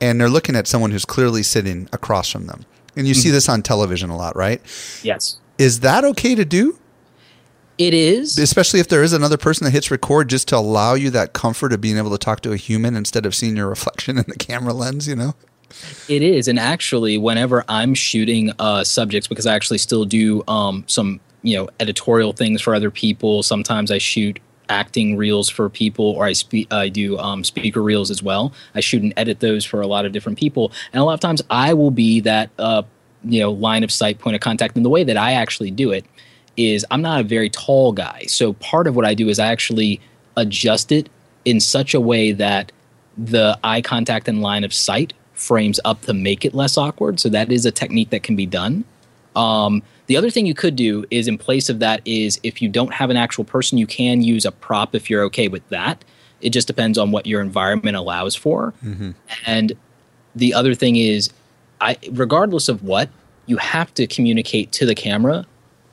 [0.00, 2.64] and they're looking at someone who's clearly sitting across from them.
[2.96, 3.20] And you Mm-hmm.
[3.20, 4.60] see this on television a lot, right?
[5.02, 6.78] Yes, Is that okay to do?
[7.78, 8.38] it is.
[8.38, 11.72] Especially if there is another person that hits record just to allow you that comfort
[11.74, 14.36] of being able to talk to a human instead of seeing your reflection in the
[14.36, 15.34] camera lens, you know?
[16.08, 20.84] It is, and actually, whenever I'm shooting uh, subjects, because I actually still do um,
[20.86, 23.42] some, you know, editorial things for other people.
[23.42, 28.10] Sometimes I shoot acting reels for people, or I speak, I do um, speaker reels
[28.10, 28.52] as well.
[28.74, 31.20] I shoot and edit those for a lot of different people, and a lot of
[31.20, 32.82] times I will be that, uh,
[33.24, 34.76] you know, line of sight point of contact.
[34.76, 36.04] And the way that I actually do it
[36.56, 39.48] is I'm not a very tall guy, so part of what I do is I
[39.48, 40.00] actually
[40.36, 41.08] adjust it
[41.44, 42.70] in such a way that
[43.16, 47.20] the eye contact and line of sight frames up to make it less awkward.
[47.20, 48.84] So that is a technique that can be done.
[49.36, 52.68] Um, the other thing you could do is in place of that is if you
[52.68, 56.04] don't have an actual person, you can use a prop if you're okay with that.
[56.40, 58.72] It just depends on what your environment allows for.
[59.46, 59.72] And
[60.34, 61.30] the other thing is,
[61.80, 63.10] I regardless of what,
[63.46, 65.46] you have to communicate to the camera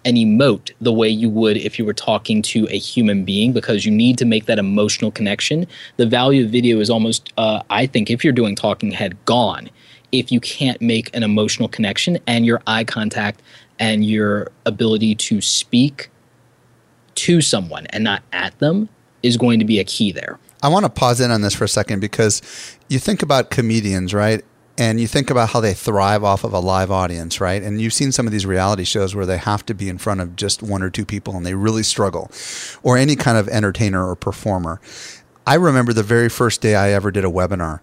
[0.05, 3.85] and emote the way you would if you were talking to a human being because
[3.85, 5.65] you need to make that emotional connection.
[5.97, 9.69] The value of video is almost, uh, I think, if you're doing talking head, gone
[10.13, 13.41] if you can't make an emotional connection and your eye contact
[13.79, 16.09] and your ability to speak
[17.15, 18.87] to someone and not at them
[19.23, 20.39] is going to be a key there.
[20.61, 22.41] I want to pause in on this for a second because
[22.87, 24.45] you think about comedians, right?
[24.75, 27.61] And you think about how they thrive off of a live audience, right?
[27.61, 30.19] And you've seen some of these reality shows where they have to be in front
[30.19, 32.31] of just one or two people and they really struggle,
[32.81, 34.81] or any kind of entertainer or performer.
[35.45, 37.81] I remember the very first day I ever did a webinar.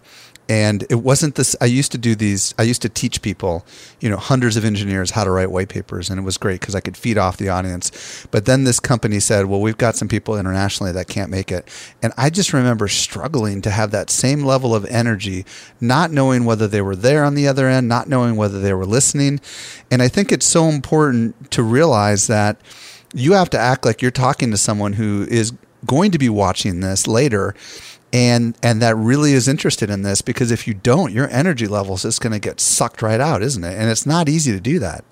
[0.49, 1.55] And it wasn't this.
[1.61, 2.53] I used to do these.
[2.59, 3.65] I used to teach people,
[4.01, 6.75] you know, hundreds of engineers how to write white papers, and it was great because
[6.75, 8.25] I could feed off the audience.
[8.31, 11.69] But then this company said, "Well, we've got some people internationally that can't make it,"
[12.01, 15.45] and I just remember struggling to have that same level of energy,
[15.79, 18.85] not knowing whether they were there on the other end, not knowing whether they were
[18.85, 19.39] listening.
[19.89, 22.59] And I think it's so important to realize that
[23.13, 25.53] you have to act like you're talking to someone who is
[25.85, 27.55] going to be watching this later
[28.13, 32.03] and and that really is interested in this because if you don't your energy levels
[32.03, 34.79] is going to get sucked right out isn't it and it's not easy to do
[34.79, 35.03] that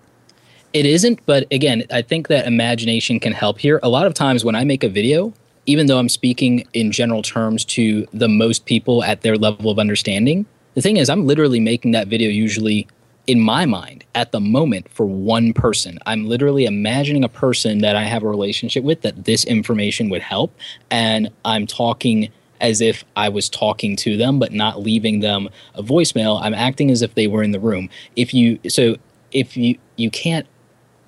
[0.72, 3.80] It isn't, but again, I think that imagination can help here.
[3.82, 5.34] A lot of times when I make a video,
[5.66, 9.80] even though I'm speaking in general terms to the most people at their level of
[9.80, 12.88] understanding, the thing is, I'm literally making that video usually
[13.26, 15.98] in my mind at the moment for one person.
[16.06, 20.22] I'm literally imagining a person that I have a relationship with that this information would
[20.22, 20.56] help.
[20.92, 22.30] And I'm talking
[22.62, 26.41] as if I was talking to them, but not leaving them a voicemail.
[26.41, 27.89] I'm acting as if they were in the room.
[28.15, 28.95] If you, so
[29.32, 30.48] if you, you can't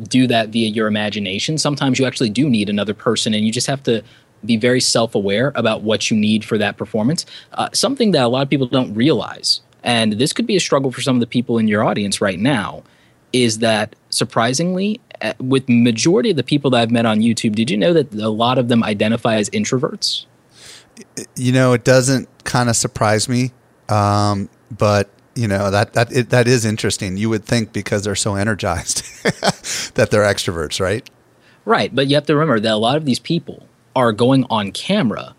[0.04, 1.58] do that via your imagination.
[1.58, 4.04] Sometimes you actually do need another person, and you just have to
[4.44, 7.26] be very self aware about what you need for that performance.
[7.54, 10.92] Uh, something that a lot of people don't realize, and this could be a struggle
[10.92, 12.84] for some of the people in your audience right now,
[13.34, 17.70] is that surprisingly, uh, with majority of the people that I've met on YouTube, did
[17.70, 20.26] you know that a lot of them identify as introverts?
[21.36, 23.52] You know it doesn't kind of surprise me
[23.90, 28.16] um, but you know that that it, that is interesting you would think because they're
[28.16, 29.04] so energized
[29.96, 31.10] that they're extroverts right
[31.66, 34.72] Right, but you have to remember that a lot of these people are going on
[34.72, 35.36] camera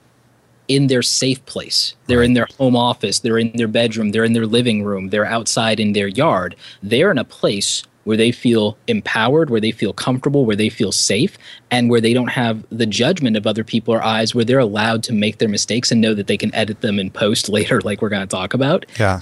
[0.68, 1.94] in their safe place.
[2.06, 5.26] They're in their home office, they're in their bedroom, they're in their living room, they're
[5.26, 6.54] outside in their yard.
[6.82, 10.92] They're in a place where they feel empowered, where they feel comfortable, where they feel
[10.92, 11.38] safe,
[11.70, 15.02] and where they don't have the judgment of other people or eyes, where they're allowed
[15.04, 18.02] to make their mistakes and know that they can edit them in post later, like
[18.02, 19.20] we're going to talk about yeah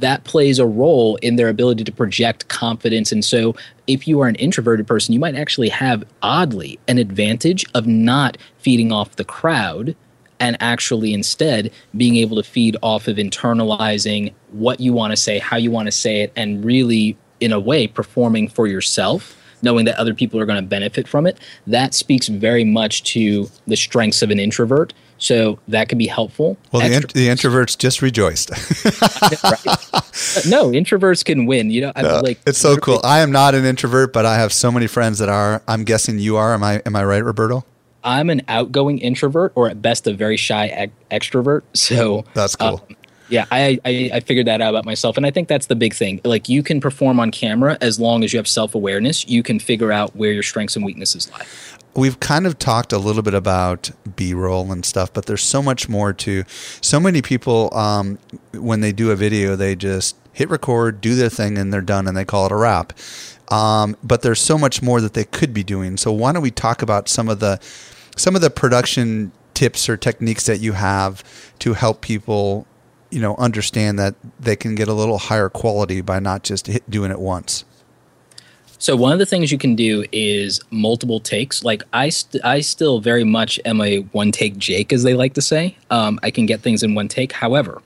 [0.00, 3.12] that plays a role in their ability to project confidence.
[3.12, 3.54] And so,
[3.86, 8.36] if you are an introverted person, you might actually have, oddly, an advantage of not
[8.58, 9.96] feeding off the crowd
[10.38, 15.38] and actually instead being able to feed off of internalizing what you want to say,
[15.38, 19.84] how you want to say it, and really, in a way, performing for yourself knowing
[19.86, 23.76] that other people are going to benefit from it, that speaks very much to the
[23.76, 24.92] strengths of an introvert.
[25.18, 26.58] So that could be helpful.
[26.72, 28.50] Well, the, int- the introverts just rejoiced.
[30.46, 31.70] no, introverts can win.
[31.70, 33.00] You know, I uh, like it's so cool.
[33.02, 35.62] I am not an introvert, but I have so many friends that are.
[35.66, 36.52] I'm guessing you are.
[36.52, 36.82] Am I?
[36.84, 37.64] Am I right, Roberto?
[38.04, 41.62] I'm an outgoing introvert, or at best, a very shy extrovert.
[41.72, 42.84] So that's cool.
[42.88, 42.95] Um,
[43.28, 45.94] yeah, I, I, I figured that out about myself, and I think that's the big
[45.94, 46.20] thing.
[46.24, 49.26] Like you can perform on camera as long as you have self awareness.
[49.28, 51.46] You can figure out where your strengths and weaknesses lie.
[51.94, 55.62] We've kind of talked a little bit about B roll and stuff, but there's so
[55.62, 56.44] much more to.
[56.80, 58.18] So many people, um,
[58.52, 62.06] when they do a video, they just hit record, do their thing, and they're done,
[62.06, 62.92] and they call it a wrap.
[63.48, 65.96] Um, but there's so much more that they could be doing.
[65.96, 67.58] So why don't we talk about some of the
[68.16, 71.24] some of the production tips or techniques that you have
[71.58, 72.66] to help people
[73.16, 76.88] you know understand that they can get a little higher quality by not just hit,
[76.90, 77.64] doing it once
[78.78, 81.64] so one of the things you can do is multiple takes.
[81.64, 85.32] Like I, st- I still very much am a one take Jake, as they like
[85.34, 85.78] to say.
[85.90, 87.32] Um, I can get things in one take.
[87.32, 87.80] However,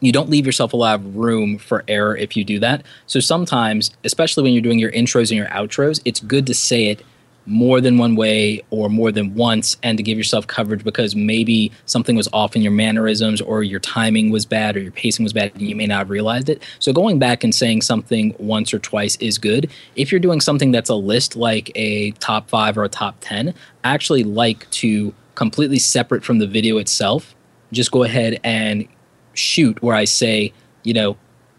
[0.00, 2.84] you don't leave yourself a lot of room for error if you do that.
[3.06, 6.86] So sometimes, especially when you're doing your intros and your outros, it's good to say
[6.86, 7.02] it
[7.50, 11.72] more than one way or more than once and to give yourself coverage because maybe
[11.84, 15.32] something was off in your mannerisms or your timing was bad or your pacing was
[15.32, 16.62] bad and you may not have realized it.
[16.78, 19.68] So going back and saying something once or twice is good.
[19.96, 23.48] If you're doing something that's a list like a top 5 or a top 10,
[23.82, 27.34] I actually like to completely separate from the video itself,
[27.72, 28.86] just go ahead and
[29.34, 30.52] shoot where I say,
[30.84, 31.16] you know,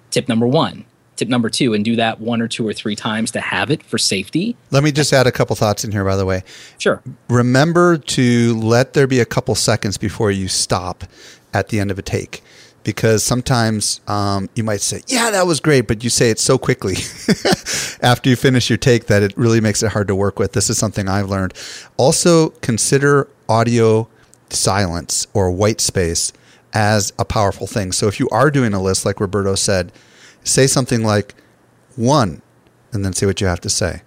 [0.10, 0.86] tip number 1
[1.21, 3.84] tip number two and do that one or two or three times to have it
[3.84, 4.55] for safety.
[4.71, 6.43] Let me just add a couple thoughts in here, by the way.
[6.79, 7.03] Sure.
[7.29, 11.03] Remember to let there be a couple seconds before you stop
[11.53, 12.41] at the end of a take.
[12.84, 16.57] Because sometimes um, you might say, Yeah, that was great, but you say it so
[16.57, 16.95] quickly
[18.01, 20.53] after you finish your take that it really makes it hard to work with.
[20.53, 21.53] This is something I've learned.
[21.97, 24.07] Also, consider audio
[24.49, 26.34] silence or white space
[26.73, 27.91] as a powerful thing.
[27.91, 29.91] So if you are doing a list, like Roberto said,
[30.43, 31.36] say something like
[31.95, 32.41] one,
[32.91, 34.01] and then say what you have to say.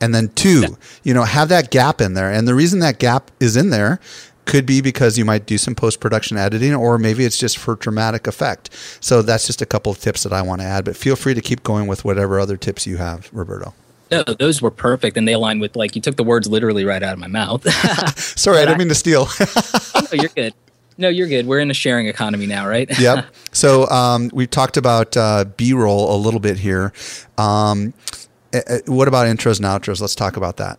[0.00, 2.30] And then two, you know, have that gap in there.
[2.30, 3.98] And the reason that gap is in there
[4.44, 7.76] could be because you might do some post production editing, or maybe it's just for
[7.76, 8.70] dramatic effect.
[9.00, 10.84] So that's just a couple of tips that I want to add.
[10.84, 13.74] But feel free to keep going with whatever other tips you have, Roberto.
[14.10, 17.02] No, those were perfect, and they align with like you took the words literally right
[17.02, 17.68] out of my mouth.
[18.18, 19.28] Sorry, I didn't mean to steal.
[19.94, 20.54] no, you're good.
[20.98, 21.46] No, you're good.
[21.46, 22.88] We're in a sharing economy now, right?
[22.98, 23.26] yep.
[23.52, 26.92] So um, we've talked about uh, B roll a little bit here.
[27.38, 27.94] Um,
[28.52, 29.98] eh, eh, what about intros and outros?
[29.98, 30.78] Let's talk about that.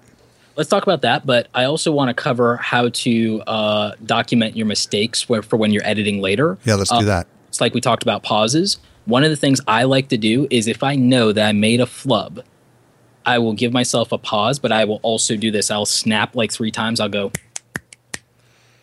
[0.56, 4.68] Let's talk about that, but I also want to cover how to uh, document your
[4.68, 6.58] mistakes for when you're editing later.
[6.66, 7.28] Yeah, let's do uh, that.
[7.48, 8.78] It's like we talked about pauses.
[9.06, 11.80] One of the things I like to do is if I know that I made
[11.80, 12.44] a flub,
[13.26, 15.72] I will give myself a pause, but I will also do this.
[15.72, 17.00] I'll snap like three times.
[17.00, 17.32] I'll go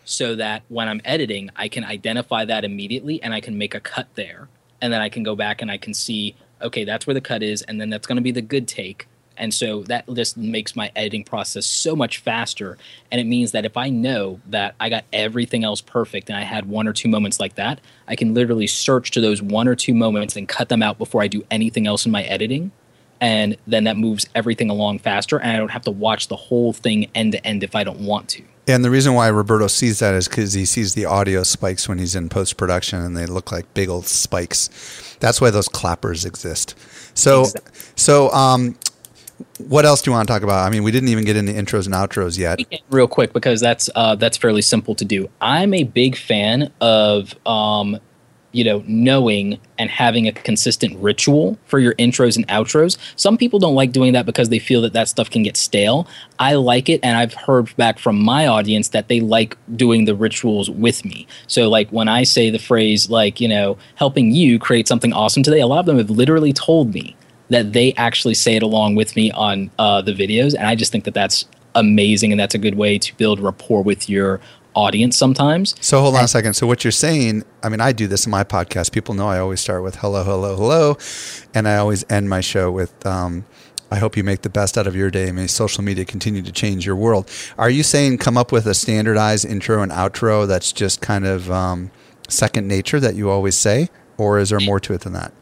[0.05, 3.79] so that when I'm editing, I can identify that immediately and I can make a
[3.79, 4.47] cut there.
[4.81, 7.43] And then I can go back and I can see, okay, that's where the cut
[7.43, 9.07] is, and then that's going to be the good take.
[9.37, 12.77] And so that just makes my editing process so much faster.
[13.11, 16.43] And it means that if I know that I got everything else perfect and I
[16.43, 19.75] had one or two moments like that, I can literally search to those one or
[19.75, 22.71] two moments and cut them out before I do anything else in my editing.
[23.19, 25.39] And then that moves everything along faster.
[25.39, 28.01] And I don't have to watch the whole thing end to end if I don't
[28.01, 28.43] want to.
[28.67, 31.99] And the reason why Roberto sees that is because he sees the audio spikes when
[31.99, 35.15] he's in post production, and they look like big old spikes.
[35.19, 36.75] That's why those clappers exist.
[37.13, 37.71] So, exactly.
[37.95, 38.75] so um,
[39.57, 40.65] what else do you want to talk about?
[40.65, 42.59] I mean, we didn't even get into intros and outros yet.
[42.89, 45.29] Real quick, because that's uh, that's fairly simple to do.
[45.41, 47.99] I'm a big fan of um,
[48.55, 52.97] you know, knowing and having a consistent ritual for your intros and outros.
[53.17, 56.07] Some people don't like doing that because they feel that that stuff can get stale.
[56.39, 60.15] I like it, and I've heard back from my audience that they like doing the
[60.15, 61.27] rituals with me.
[61.47, 65.43] So, like when I say the phrase, like, you know, helping you create something awesome
[65.43, 67.13] today, a lot of them have literally told me
[67.49, 70.55] that they actually say it along with me on uh, the videos.
[70.55, 73.83] And I just think that that's amazing and that's a good way to build rapport
[73.83, 74.39] with your
[74.75, 75.75] audience sometimes.
[75.81, 76.53] So hold on and, a second.
[76.53, 78.91] So what you're saying, I mean, I do this in my podcast.
[78.91, 80.97] People know I always start with hello, hello, hello,
[81.53, 83.05] and I always end my show with.
[83.05, 83.45] Um,
[83.91, 85.31] I hope you make the best out of your day.
[85.31, 87.29] May social media continue to change your world.
[87.57, 91.51] Are you saying come up with a standardized intro and outro that's just kind of
[91.51, 91.91] um,
[92.27, 93.89] second nature that you always say?
[94.17, 95.33] or is there more to it than that?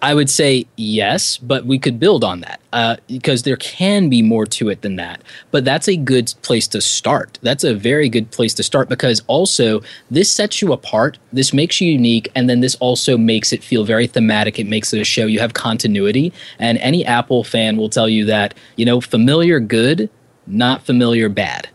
[0.00, 4.22] I would say yes, but we could build on that uh, because there can be
[4.22, 5.22] more to it than that.
[5.50, 7.38] But that's a good place to start.
[7.42, 11.18] That's a very good place to start because also this sets you apart.
[11.32, 14.58] This makes you unique, and then this also makes it feel very thematic.
[14.58, 15.26] It makes it a show.
[15.26, 20.08] You have continuity, and any Apple fan will tell you that you know familiar good,
[20.46, 21.68] not familiar bad.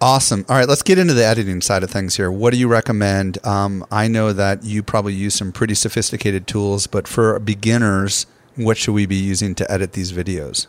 [0.00, 0.44] Awesome.
[0.48, 2.30] All right, let's get into the editing side of things here.
[2.30, 3.44] What do you recommend?
[3.46, 8.26] Um, I know that you probably use some pretty sophisticated tools, but for beginners,
[8.56, 10.66] what should we be using to edit these videos?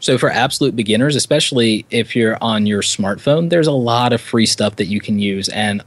[0.00, 4.46] So, for absolute beginners, especially if you're on your smartphone, there's a lot of free
[4.46, 5.82] stuff that you can use, and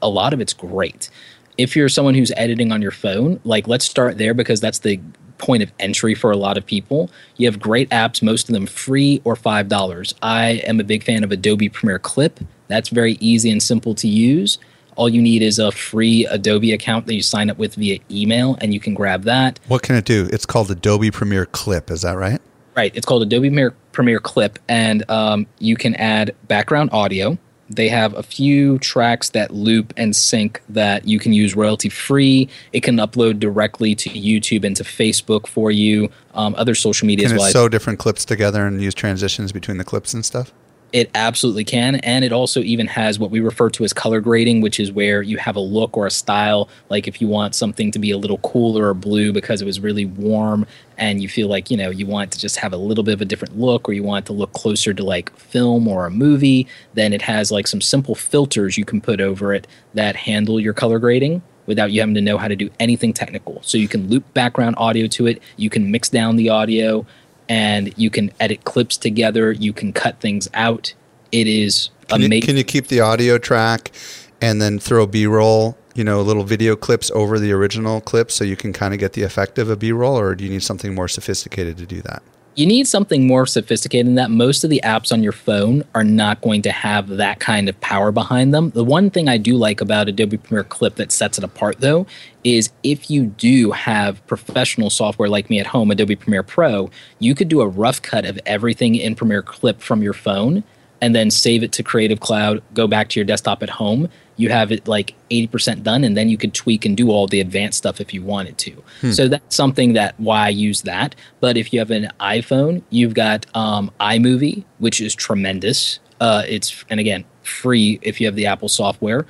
[0.00, 1.10] a lot of it's great.
[1.58, 5.00] If you're someone who's editing on your phone, like let's start there because that's the
[5.38, 7.10] point of entry for a lot of people.
[7.36, 10.14] You have great apps, most of them free or $5.
[10.22, 12.40] I am a big fan of Adobe Premiere Clip.
[12.68, 14.58] That's very easy and simple to use.
[14.96, 18.58] All you need is a free Adobe account that you sign up with via email,
[18.60, 19.58] and you can grab that.
[19.68, 20.28] What can it do?
[20.32, 21.90] It's called Adobe Premiere Clip.
[21.90, 22.40] Is that right?
[22.76, 22.94] Right.
[22.94, 27.38] It's called Adobe Premiere, Clip, and um, you can add background audio
[27.76, 32.48] they have a few tracks that loop and sync that you can use royalty free.
[32.72, 37.28] It can upload directly to YouTube and to Facebook for you, um, other social media.
[37.28, 40.52] Can it sew different clips together and use transitions between the clips and stuff?
[40.92, 41.96] It absolutely can.
[41.96, 45.22] And it also even has what we refer to as color grading, which is where
[45.22, 46.68] you have a look or a style.
[46.90, 49.80] Like if you want something to be a little cooler or blue because it was
[49.80, 50.66] really warm
[50.98, 53.22] and you feel like, you know, you want to just have a little bit of
[53.22, 56.68] a different look or you want to look closer to like film or a movie,
[56.92, 60.74] then it has like some simple filters you can put over it that handle your
[60.74, 63.62] color grading without you having to know how to do anything technical.
[63.62, 67.06] So you can loop background audio to it, you can mix down the audio
[67.52, 69.52] and you can edit clips together.
[69.52, 70.94] You can cut things out.
[71.32, 72.40] It is amazing.
[72.40, 73.92] Can you keep the audio track
[74.40, 78.42] and then throw B roll, you know, little video clips over the original clips so
[78.42, 80.62] you can kind of get the effect of a B roll, or do you need
[80.62, 82.22] something more sophisticated to do that?
[82.54, 84.30] You need something more sophisticated than that.
[84.30, 87.80] Most of the apps on your phone are not going to have that kind of
[87.80, 88.70] power behind them.
[88.70, 92.06] The one thing I do like about Adobe Premiere Clip that sets it apart, though,
[92.44, 97.34] is if you do have professional software like me at home, Adobe Premiere Pro, you
[97.34, 100.62] could do a rough cut of everything in Premiere Clip from your phone
[101.02, 104.48] and then save it to Creative Cloud, go back to your desktop at home, you
[104.50, 107.78] have it like 80% done and then you could tweak and do all the advanced
[107.78, 108.82] stuff if you wanted to.
[109.00, 109.10] Hmm.
[109.10, 111.16] So that's something that why I use that.
[111.40, 115.98] But if you have an iPhone, you've got um, iMovie, which is tremendous.
[116.20, 119.26] Uh, it's and again free if you have the Apple software.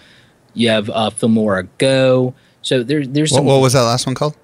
[0.52, 2.34] You have uh, Filmora Go.
[2.60, 4.36] So there, there's what, what, was that last one called?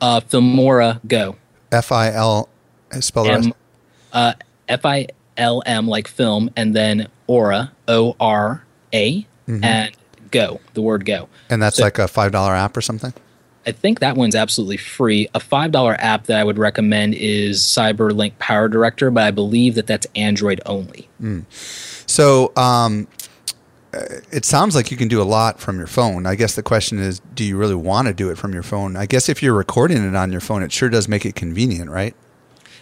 [0.00, 1.36] Uh, Filmora Go.
[1.70, 2.48] F I L
[3.00, 3.50] spell the rest.
[4.12, 4.32] Uh,
[4.66, 4.86] F
[5.40, 9.64] I L M like film, and then Aura O R A, mm-hmm.
[9.64, 9.96] and
[10.30, 11.28] Go, the word Go.
[11.48, 13.12] And that's so, like a $5 app or something?
[13.66, 15.28] I think that one's absolutely free.
[15.34, 19.86] A $5 app that I would recommend is CyberLink Power Director, but I believe that
[19.86, 21.08] that's Android only.
[21.20, 21.44] Mm.
[22.08, 23.06] So, um,
[23.92, 26.24] uh, it sounds like you can do a lot from your phone.
[26.24, 28.96] I guess the question is, do you really want to do it from your phone?
[28.96, 31.90] I guess if you're recording it on your phone, it sure does make it convenient,
[31.90, 32.14] right?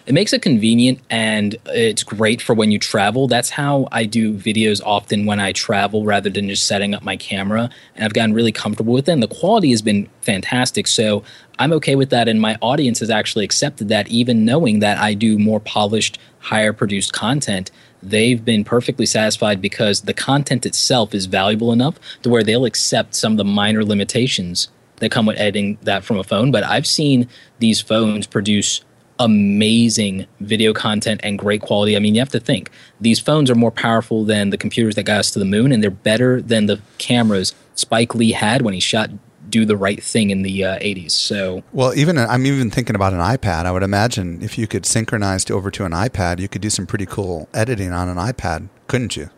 [0.09, 3.27] It makes it convenient and it's great for when you travel.
[3.27, 7.15] That's how I do videos often when I travel rather than just setting up my
[7.15, 7.69] camera.
[7.95, 9.11] And I've gotten really comfortable with it.
[9.11, 10.87] And the quality has been fantastic.
[10.87, 11.23] So
[11.59, 12.27] I'm okay with that.
[12.27, 16.73] And my audience has actually accepted that, even knowing that I do more polished, higher
[16.73, 17.69] produced content.
[18.01, 23.13] They've been perfectly satisfied because the content itself is valuable enough to where they'll accept
[23.13, 26.49] some of the minor limitations that come with editing that from a phone.
[26.49, 27.29] But I've seen
[27.59, 28.81] these phones produce
[29.19, 31.95] amazing video content and great quality.
[31.95, 35.03] I mean, you have to think these phones are more powerful than the computers that
[35.03, 38.73] got us to the moon, and they're better than the cameras Spike Lee had when
[38.73, 39.09] he shot
[39.49, 41.11] do the right thing in the uh, 80s.
[41.11, 43.65] So, well, even I'm even thinking about an iPad.
[43.65, 46.85] I would imagine if you could synchronize over to an iPad, you could do some
[46.85, 49.29] pretty cool editing on an iPad, couldn't you?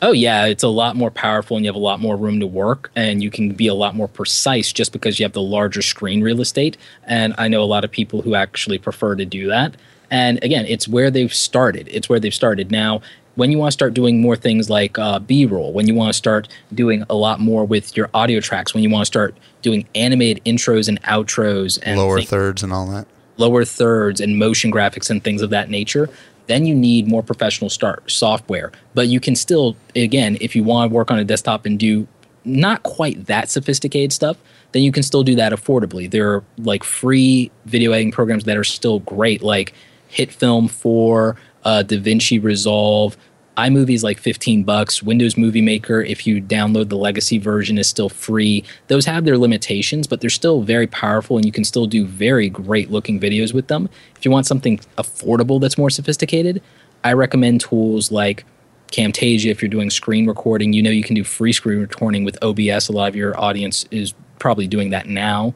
[0.00, 2.46] Oh yeah, it's a lot more powerful and you have a lot more room to
[2.46, 5.82] work and you can be a lot more precise just because you have the larger
[5.82, 6.76] screen real estate.
[7.04, 9.76] And I know a lot of people who actually prefer to do that.
[10.10, 11.88] And again, it's where they've started.
[11.90, 12.70] It's where they've started.
[12.70, 13.02] Now,
[13.34, 16.16] when you want to start doing more things like uh, B-roll, when you want to
[16.16, 19.86] start doing a lot more with your audio tracks, when you want to start doing
[19.94, 24.72] animated intros and outros and lower things, thirds and all that, lower thirds and motion
[24.72, 26.08] graphics and things of that nature,
[26.48, 28.72] then you need more professional start software.
[28.94, 32.08] But you can still, again, if you want to work on a desktop and do
[32.44, 34.36] not quite that sophisticated stuff,
[34.72, 36.10] then you can still do that affordably.
[36.10, 39.72] There are like free video editing programs that are still great, like
[40.10, 43.16] HitFilm 4, uh, DaVinci Resolve.
[43.58, 45.02] iMovie is like 15 bucks.
[45.02, 48.64] Windows Movie Maker, if you download the legacy version, is still free.
[48.86, 52.48] Those have their limitations, but they're still very powerful and you can still do very
[52.48, 53.88] great looking videos with them.
[54.16, 56.62] If you want something affordable that's more sophisticated,
[57.02, 58.44] I recommend tools like
[58.92, 60.72] Camtasia if you're doing screen recording.
[60.72, 62.88] You know you can do free screen recording with OBS.
[62.88, 65.52] A lot of your audience is probably doing that now.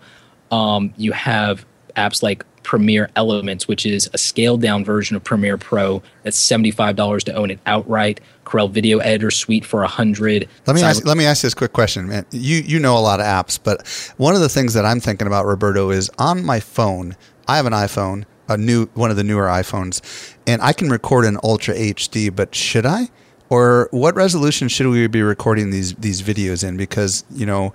[0.50, 1.64] Um, you have
[1.96, 6.02] apps like Premiere Elements, which is a scaled down version of Premiere Pro.
[6.22, 8.20] That's seventy five dollars to own it outright.
[8.44, 10.48] Corel Video Editor Suite for a hundred.
[10.66, 12.26] Let me ask, let me ask you this quick question, man.
[12.30, 13.86] You you know a lot of apps, but
[14.16, 17.16] one of the things that I'm thinking about, Roberto, is on my phone.
[17.48, 21.24] I have an iPhone, a new one of the newer iPhones, and I can record
[21.24, 22.34] in Ultra HD.
[22.34, 23.08] But should I?
[23.48, 26.76] Or what resolution should we be recording these these videos in?
[26.76, 27.72] Because you know,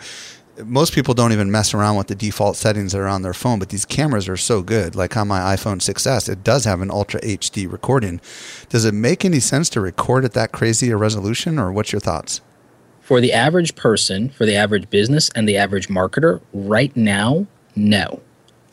[0.65, 3.59] most people don't even mess around with the default settings that are on their phone,
[3.59, 4.95] but these cameras are so good.
[4.95, 8.19] Like on my iPhone 6s, it does have an Ultra HD recording.
[8.69, 11.99] Does it make any sense to record at that crazy a resolution, or what's your
[11.99, 12.41] thoughts?
[13.01, 18.21] For the average person, for the average business, and the average marketer, right now, no.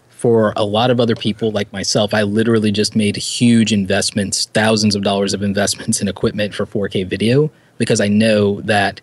[0.09, 4.95] For a lot of other people like myself, I literally just made huge investments, thousands
[4.95, 9.01] of dollars of investments in equipment for 4K video because I know that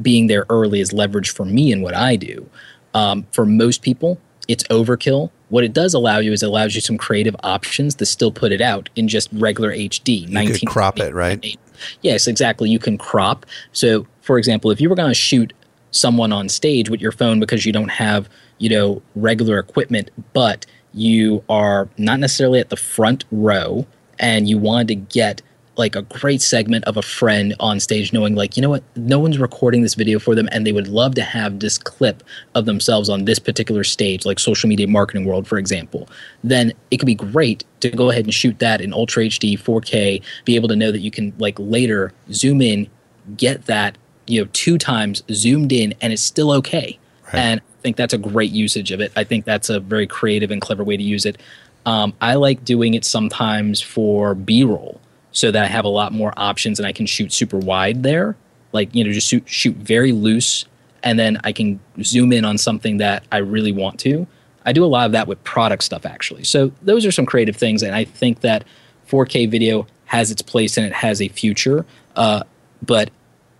[0.00, 2.48] being there early is leverage for me and what I do.
[2.94, 4.18] Um, for most people,
[4.48, 5.30] it's overkill.
[5.48, 8.52] What it does allow you is it allows you some creative options to still put
[8.52, 10.28] it out in just regular HD.
[10.54, 11.56] You could crop it, right?
[12.00, 12.70] Yes, exactly.
[12.70, 13.44] You can crop.
[13.72, 15.52] So, for example, if you were going to shoot
[15.90, 18.28] someone on stage with your phone because you don't have,
[18.58, 20.64] you know, regular equipment, but
[20.94, 23.86] you are not necessarily at the front row
[24.18, 25.42] and you wanted to get
[25.76, 28.82] like a great segment of a friend on stage knowing like you know what?
[28.96, 32.22] No one's recording this video for them and they would love to have this clip
[32.54, 36.08] of themselves on this particular stage like social media marketing world for example.
[36.44, 40.22] Then it could be great to go ahead and shoot that in ultra hd 4k
[40.44, 42.88] be able to know that you can like later zoom in
[43.36, 43.96] get that
[44.26, 46.98] you know two times zoomed in and it's still okay.
[47.26, 47.34] Right.
[47.34, 49.10] and i think that's a great usage of it.
[49.16, 51.40] I think that's a very creative and clever way to use it.
[51.86, 55.00] Um, i like doing it sometimes for b-roll
[55.32, 58.36] so that I have a lot more options and I can shoot super wide there.
[58.72, 60.66] Like, you know, just shoot, shoot very loose
[61.02, 64.26] and then I can zoom in on something that I really want to.
[64.64, 66.44] I do a lot of that with product stuff actually.
[66.44, 68.64] So those are some creative things and I think that
[69.08, 72.44] 4K video has its place and it has a future, uh,
[72.84, 73.10] but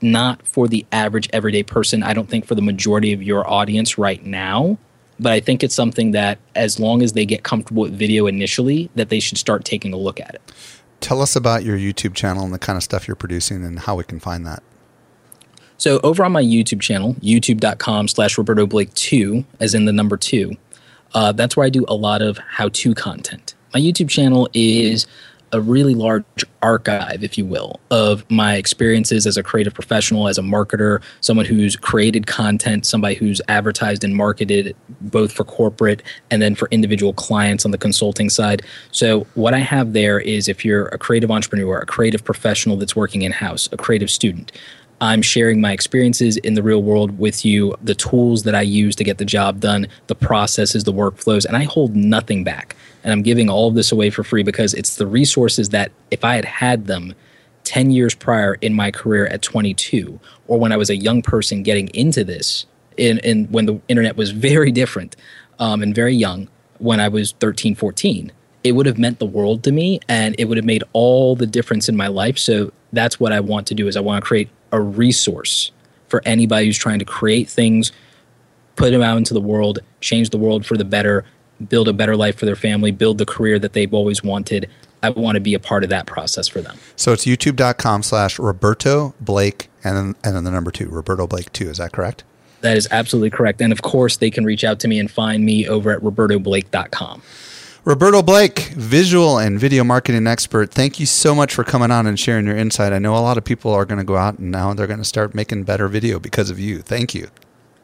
[0.01, 2.03] not for the average everyday person.
[2.03, 4.79] I don't think for the majority of your audience right now.
[5.21, 8.91] But I think it's something that, as long as they get comfortable with video initially,
[8.97, 10.53] that they should start taking a look at it.
[11.03, 13.97] Tell us about your YouTube channel and the kind of stuff you're producing and how
[13.97, 14.63] we can find that.
[15.77, 20.17] So over on my YouTube channel, youtube.com slash Roberto Blake 2, as in the number
[20.17, 20.53] 2,
[21.13, 23.57] uh, that's where I do a lot of how-to content.
[23.75, 25.09] My YouTube channel is
[25.53, 26.25] a really large
[26.63, 31.45] archive, if you will, of my experiences as a creative professional, as a marketer, someone
[31.45, 37.13] who's created content, somebody who's advertised and marketed both for corporate and then for individual
[37.13, 38.63] clients on the consulting side.
[38.93, 42.97] So, what I have there is if you're a creative entrepreneur, a creative professional that's
[42.97, 44.53] working in house, a creative student,
[45.03, 48.95] I'm sharing my experiences in the real world with you, the tools that I use
[48.97, 52.77] to get the job done, the processes, the workflows, and I hold nothing back.
[53.05, 56.25] And I'm giving all of this away for free because it's the resources that if
[56.25, 57.15] I had had them
[57.65, 61.63] 10 years prior in my career at 22, or when I was a young person
[61.63, 65.17] getting into this, in, in when the internet was very different
[65.59, 66.49] um, and very young,
[66.79, 68.33] when I was 13, 14,
[68.65, 71.47] it would have meant the world to me and it would have made all the
[71.47, 72.39] difference in my life.
[72.39, 75.73] So that's what I want to do is I want to create a resource
[76.09, 77.91] for anybody who's trying to create things,
[78.77, 81.25] put them out into the world, change the world for the better,
[81.69, 84.69] build a better life for their family, build the career that they've always wanted.
[85.03, 86.79] I want to be a part of that process for them.
[86.97, 91.53] So it's youtube.com slash Roberto Blake and then, and then the number two, Roberto Blake
[91.53, 91.69] 2.
[91.69, 92.25] Is that correct?
[92.61, 93.61] That is absolutely correct.
[93.61, 97.23] And of course, they can reach out to me and find me over at robertoblake.com.
[97.85, 100.71] Roberto Blake, visual and video marketing expert.
[100.71, 102.93] Thank you so much for coming on and sharing your insight.
[102.93, 105.01] I know a lot of people are going to go out and now they're going
[105.01, 106.79] to start making better video because of you.
[106.79, 107.29] Thank you.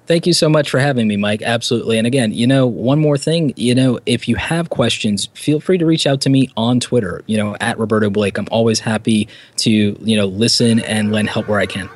[0.08, 1.42] Thank you so much for having me, Mike.
[1.42, 1.98] Absolutely.
[1.98, 5.76] And again, you know, one more thing, you know, if you have questions, feel free
[5.76, 8.38] to reach out to me on Twitter, you know, at Roberto Blake.
[8.38, 9.28] I'm always happy
[9.58, 11.90] to, you know, listen and lend help where I can.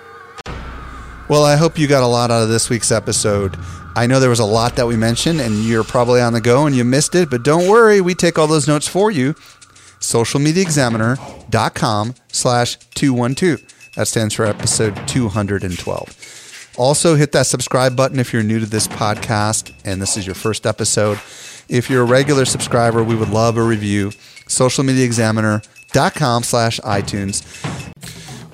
[1.31, 3.57] Well, I hope you got a lot out of this week's episode.
[3.97, 6.67] I know there was a lot that we mentioned, and you're probably on the go
[6.67, 9.33] and you missed it, but don't worry, we take all those notes for you.
[10.01, 13.63] Socialmediaexaminer.com slash 212.
[13.97, 16.32] That stands for episode 212.
[16.77, 20.35] Also, hit that subscribe button if you're new to this podcast and this is your
[20.35, 21.19] first episode.
[21.69, 24.09] If you're a regular subscriber, we would love a review.
[24.49, 27.43] Socialmediaexaminer.com slash iTunes.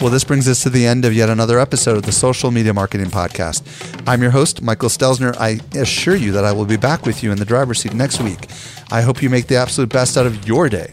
[0.01, 2.73] Well, this brings us to the end of yet another episode of the Social Media
[2.73, 3.65] Marketing Podcast.
[4.07, 5.37] I'm your host, Michael Stelzner.
[5.39, 8.21] I assure you that I will be back with you in the driver's seat next
[8.21, 8.47] week.
[8.93, 10.93] I hope you make the absolute best out of your day.